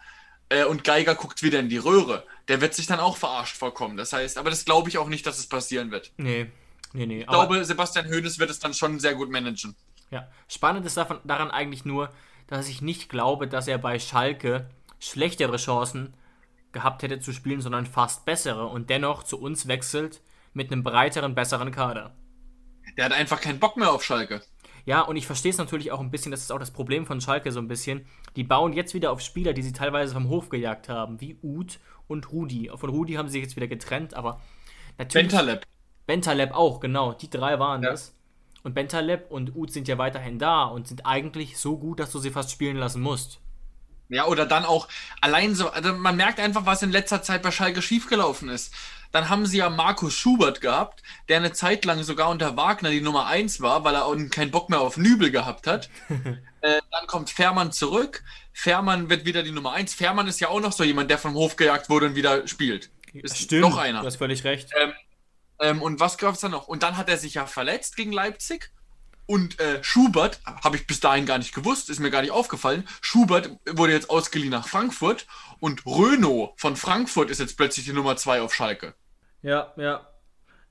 [0.47, 3.97] äh, und Geiger guckt wieder in die Röhre, der wird sich dann auch verarscht vorkommen.
[3.97, 6.13] Das heißt, aber das glaube ich auch nicht, dass es passieren wird.
[6.15, 6.49] Nee,
[6.93, 7.19] nee, nee.
[7.19, 9.75] Ich glaube, Sebastian Hoeneß wird es dann schon sehr gut managen.
[10.09, 12.13] Ja, spannend ist davon, daran eigentlich nur,
[12.47, 16.13] dass ich nicht glaube, dass er bei Schalke schlechtere Chancen
[16.73, 20.21] gehabt hätte zu spielen, sondern fast bessere und dennoch zu uns wechselt
[20.53, 22.15] mit einem breiteren, besseren Kader.
[22.97, 24.41] Der hat einfach keinen Bock mehr auf Schalke.
[24.85, 27.21] Ja, und ich verstehe es natürlich auch ein bisschen, das ist auch das Problem von
[27.21, 28.05] Schalke so ein bisschen.
[28.35, 31.79] Die bauen jetzt wieder auf Spieler, die sie teilweise vom Hof gejagt haben, wie Uth
[32.07, 32.71] und Rudi.
[32.75, 34.41] Von Rudi haben sie sich jetzt wieder getrennt, aber
[34.97, 35.27] natürlich.
[35.29, 35.65] Bentaleb.
[36.07, 37.13] Bentaleb auch, genau.
[37.13, 37.91] Die drei waren Ja.
[37.91, 38.15] das.
[38.63, 42.19] Und Bentaleb und Uth sind ja weiterhin da und sind eigentlich so gut, dass du
[42.19, 43.39] sie fast spielen lassen musst.
[44.11, 44.89] Ja, oder dann auch
[45.21, 48.73] allein so, also man merkt einfach, was in letzter Zeit bei Schalke schiefgelaufen ist.
[49.13, 53.01] Dann haben sie ja Markus Schubert gehabt, der eine Zeit lang sogar unter Wagner die
[53.01, 55.89] Nummer 1 war, weil er auch keinen Bock mehr auf Nübel gehabt hat.
[56.61, 58.23] äh, dann kommt Fährmann zurück.
[58.53, 59.93] Fährmann wird wieder die Nummer 1.
[59.93, 62.89] Fährmann ist ja auch noch so jemand, der vom Hof gejagt wurde und wieder spielt.
[63.13, 64.01] Ist noch einer.
[64.01, 64.69] Du hast völlig recht.
[65.59, 66.67] Ähm, und was gab es da noch?
[66.67, 68.71] Und dann hat er sich ja verletzt gegen Leipzig.
[69.31, 72.85] Und äh, Schubert, habe ich bis dahin gar nicht gewusst, ist mir gar nicht aufgefallen.
[72.99, 75.25] Schubert wurde jetzt ausgeliehen nach Frankfurt
[75.61, 78.93] und Renault von Frankfurt ist jetzt plötzlich die Nummer 2 auf Schalke.
[79.41, 80.05] Ja, ja.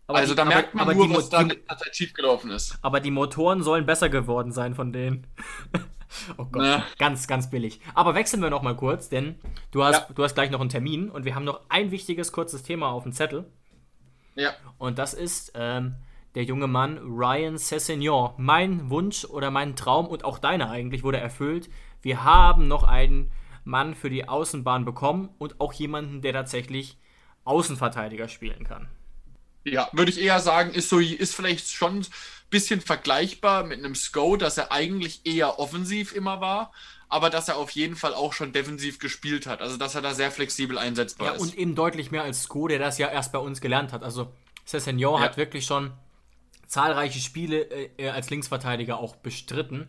[0.06, 1.96] Aber also die- da aber- merkt man aber nur, die, was da die, letzter Zeit
[1.96, 2.76] schiefgelaufen ist.
[2.82, 5.26] aber die Motoren sollen besser geworden sein von denen.
[6.36, 6.84] oh Gott, Ja.
[6.98, 7.80] ganz, ganz billig.
[7.94, 9.36] Aber wechseln wir noch mal kurz, denn
[9.70, 10.14] du hast, Ja.
[10.14, 13.04] du hast gleich noch einen Termin und wir haben noch ein wichtiges, kurzes Thema auf
[13.04, 13.50] dem Zettel.
[14.34, 14.52] Ja.
[14.78, 15.94] Und das ist ähm,
[16.34, 18.32] der junge Mann Ryan Sessegnon.
[18.36, 21.68] Mein Wunsch oder mein Traum und auch deiner eigentlich wurde erfüllt.
[22.02, 23.32] Wir haben noch einen
[23.64, 26.96] Mann für die Außenbahn bekommen und auch jemanden, der tatsächlich
[27.44, 28.88] Außenverteidiger spielen kann.
[29.64, 32.06] Ja, würde ich eher sagen, ist so, ist vielleicht schon ein
[32.48, 36.72] bisschen vergleichbar mit einem Sko, dass er eigentlich eher offensiv immer war,
[37.10, 39.60] aber dass er auf jeden Fall auch schon defensiv gespielt hat.
[39.60, 41.42] Also dass er da sehr flexibel einsetzbar Ja, ist.
[41.42, 44.02] und eben deutlich mehr als Sko, der das ja erst bei uns gelernt hat.
[44.02, 44.32] Also
[44.64, 45.26] Sessegnon Ja.
[45.26, 45.92] hat wirklich schon
[46.70, 47.62] zahlreiche Spiele
[47.98, 49.88] äh, als Linksverteidiger auch bestritten.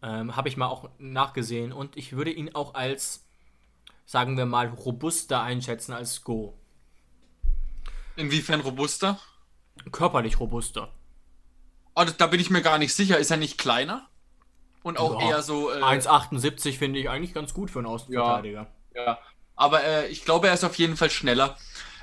[0.00, 1.72] Ähm, Habe ich mal auch nachgesehen.
[1.72, 3.24] Und ich würde ihn auch als,
[4.06, 6.54] sagen wir mal, robuster einschätzen als Sko.
[8.16, 9.18] Inwiefern robuster?
[9.90, 10.88] Körperlich robuster.
[11.96, 13.18] Oh, da bin ich mir gar nicht sicher.
[13.18, 14.08] Ist er nicht kleiner?
[14.84, 15.72] Und auch Ja, eher so.
[15.72, 18.70] Äh, 1,78 finde ich eigentlich ganz gut für einen Außenverteidiger.
[18.94, 19.18] ja.
[19.56, 21.56] Aber äh, ich glaube, er ist auf jeden Fall schneller.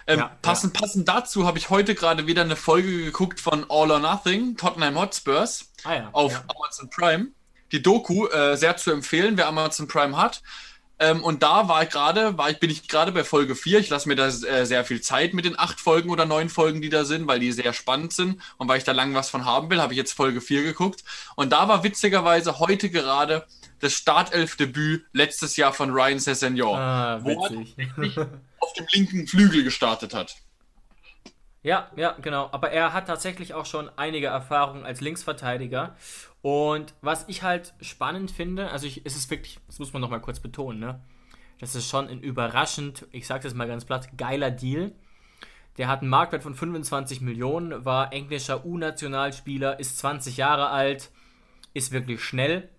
[0.08, 3.92] Ähm, Ja, passend, passend dazu habe ich heute gerade wieder eine Folge geguckt von All
[3.92, 6.10] or Nothing, Tottenham Hotspurs, Ah ja.
[6.12, 6.44] auf ja.
[6.56, 7.28] Amazon Prime.
[7.72, 10.42] Die Doku, äh, sehr zu empfehlen, wer Amazon Prime hat.
[11.00, 13.80] Ähm, und da war ich gerade, war ich, bin ich gerade bei Folge 4.
[13.80, 16.80] Ich lasse mir da äh, sehr viel Zeit mit den acht Folgen oder neun Folgen,
[16.80, 18.40] die da sind, weil die sehr spannend sind.
[18.58, 21.04] Und weil ich da lang was von haben will, habe ich jetzt Folge 4 geguckt.
[21.36, 23.48] Und da war witzigerweise heute gerade
[23.82, 27.38] das Startelfdebüt letztes Jahr von Ryan Sessegnon, Ah, wo er
[28.60, 30.36] auf dem linken Flügel gestartet hat.
[31.64, 32.50] Ja, ja, genau.
[32.52, 35.96] Aber er hat tatsächlich auch schon einige Erfahrungen als Linksverteidiger.
[36.42, 40.22] Und was ich halt spannend finde, also ich, es ist wirklich, das muss man nochmal
[40.22, 41.00] kurz betonen, ne?
[41.60, 44.94] Das ist schon ein überraschend, ich sage das mal ganz platt, geiler Deal.
[45.78, 51.12] Der hat einen Marktwert von 25 Millionen, war englischer U-Nationalspieler, ist 20 Jahre alt,
[51.76, 52.70] ist wirklich schnell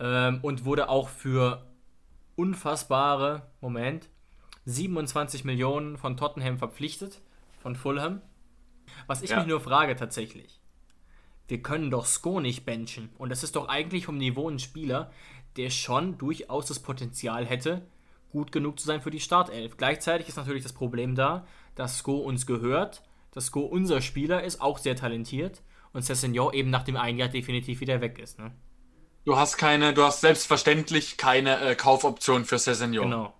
[0.00, 1.66] ähm, und wurde auch für
[2.36, 4.08] unfassbare, Moment,
[4.64, 7.20] 27 Millionen von Tottenham verpflichtet,
[7.60, 8.20] von Fulham.
[9.06, 9.38] Was ich Ja.
[9.38, 10.60] mich nur frage tatsächlich,
[11.48, 13.08] wir können doch Sko nicht benchen.
[13.18, 15.10] Und das ist doch eigentlich vom Niveau ein Spieler,
[15.56, 17.82] der schon durchaus das Potenzial hätte,
[18.30, 19.76] gut genug zu sein für die Startelf.
[19.78, 24.60] Gleichzeitig ist natürlich das Problem da, dass Sko uns gehört, dass Sko unser Spieler ist,
[24.60, 28.38] auch sehr talentiert und Cessignon eben nach dem einen Jahr definitiv wieder weg ist.
[28.38, 28.52] Ne?
[29.28, 33.10] Du hast keine, du hast selbstverständlich keine äh, Kaufoption für Sessegnon.
[33.10, 33.34] Genau.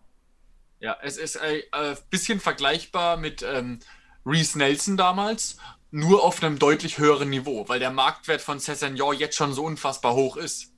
[0.81, 3.79] Ja, es ist ein äh, bisschen vergleichbar mit ähm,
[4.27, 5.57] Reese Nelson damals,
[5.91, 10.13] nur auf einem deutlich höheren Niveau, weil der Marktwert von Cessignon jetzt schon so unfassbar
[10.13, 10.75] hoch ist.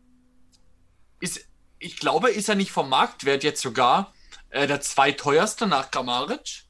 [1.18, 1.44] ist.
[1.80, 4.14] Ich glaube, ist er nicht vom Marktwert jetzt sogar
[4.50, 6.66] äh, der zweiteuerste nach Kramaric?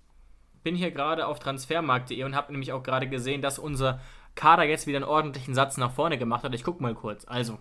[0.63, 4.01] bin hier gerade auf transfermarkt.de und habe nämlich auch gerade gesehen, dass unser
[4.35, 6.55] Kader jetzt wieder einen ordentlichen Satz nach vorne gemacht hat.
[6.55, 7.27] Ich gucke mal kurz.
[7.27, 7.59] Also,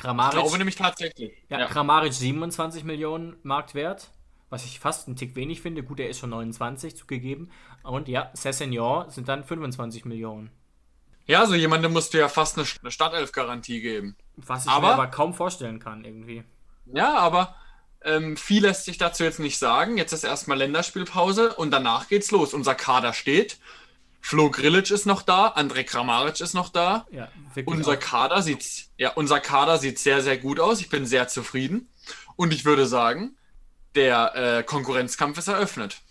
[0.00, 1.32] Ich Kramaric, glaube nämlich tatsächlich.
[1.50, 4.08] ja, Kramaric 27 Millionen Marktwert,
[4.48, 5.82] was ich fast einen Tick wenig finde.
[5.82, 7.50] Gut, er ist schon 29 zugegeben.
[7.82, 10.50] Und ja, Cessignon sind dann 25 Millionen.
[11.26, 14.16] ja so jemandem musst du ja fast eine, eine Startelf-Garantie geben.
[14.36, 16.44] Was ich Aber- mir aber kaum vorstellen kann, irgendwie.
[16.86, 17.54] Ja, aber
[18.02, 19.98] ähm, viel lässt sich dazu jetzt nicht sagen.
[19.98, 22.54] Jetzt ist erstmal Länderspielpause und danach geht's los.
[22.54, 23.58] Unser Kader steht.
[24.20, 27.06] Flo Grilic ist noch da, Andrej Kramaric ist noch da.
[27.10, 27.28] Ja.
[27.64, 27.98] Unser auch.
[27.98, 30.80] Kader sieht, ja, unser Kader sieht sehr, sehr gut aus.
[30.80, 31.88] Ich bin sehr zufrieden.
[32.36, 33.36] Und ich würde sagen,
[33.94, 36.02] der äh, Konkurrenzkampf ist eröffnet.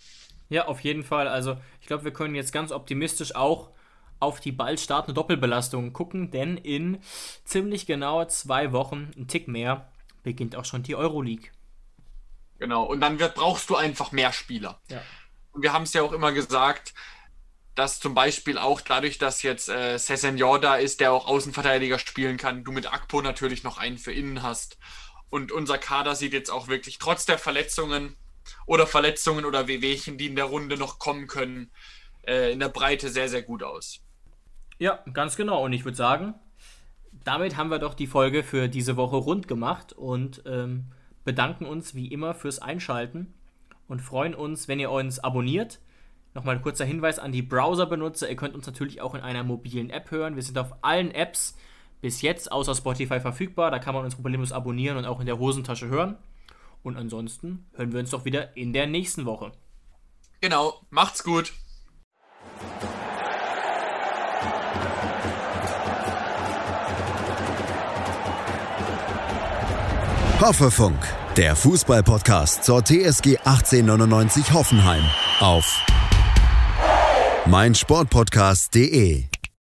[0.48, 1.28] Ja, auf jeden Fall.
[1.28, 3.70] Also, ich glaube, wir können jetzt ganz optimistisch auch
[4.18, 6.98] auf die bald startende Doppelbelastung gucken, denn in
[7.44, 9.90] ziemlich genau zwei Wochen, ein Tick mehr,
[10.22, 11.50] beginnt auch schon die Euroleague.
[12.58, 12.84] Genau.
[12.84, 14.78] Und dann wird, brauchst du einfach mehr Spieler.
[14.88, 15.00] Ja.
[15.52, 16.92] Und wir haben es ja auch immer gesagt,
[17.80, 22.36] dass zum Beispiel auch dadurch, dass jetzt äh, Cessignon da ist, der auch Außenverteidiger spielen
[22.36, 24.76] kann, du mit Akpo natürlich noch einen für innen hast.
[25.30, 28.16] Und unser Kader sieht jetzt auch wirklich trotz der Verletzungen
[28.66, 31.70] oder Verletzungen oder Wehwehchen, die in der Runde noch kommen können,
[32.26, 34.00] äh, in der Breite sehr, sehr gut aus.
[34.78, 35.64] Ja, ganz genau.
[35.64, 36.34] Und ich würde sagen,
[37.24, 40.92] damit haben wir doch die Folge für diese Woche rund gemacht und ähm,
[41.24, 43.32] bedanken uns wie immer fürs Einschalten
[43.88, 45.80] und freuen uns, wenn ihr uns abonniert.
[46.34, 48.28] Nochmal ein kurzer Hinweis an die Browser-Benutzer.
[48.28, 50.36] Ihr könnt uns natürlich auch in einer mobilen App hören.
[50.36, 51.56] Wir sind auf allen Apps
[52.00, 53.70] bis jetzt außer Spotify verfügbar.
[53.70, 56.16] Da kann man uns problemlos abonnieren und auch in der Hosentasche hören.
[56.82, 59.52] Und ansonsten hören wir uns doch wieder in der nächsten Woche.
[60.40, 61.52] Genau, macht's gut.
[70.40, 70.98] Hoffefunk,
[71.36, 75.04] der Fußballpodcast zur TSG 1899 Hoffenheim
[75.40, 75.84] auf
[77.46, 79.29] meinsportpodcast.de.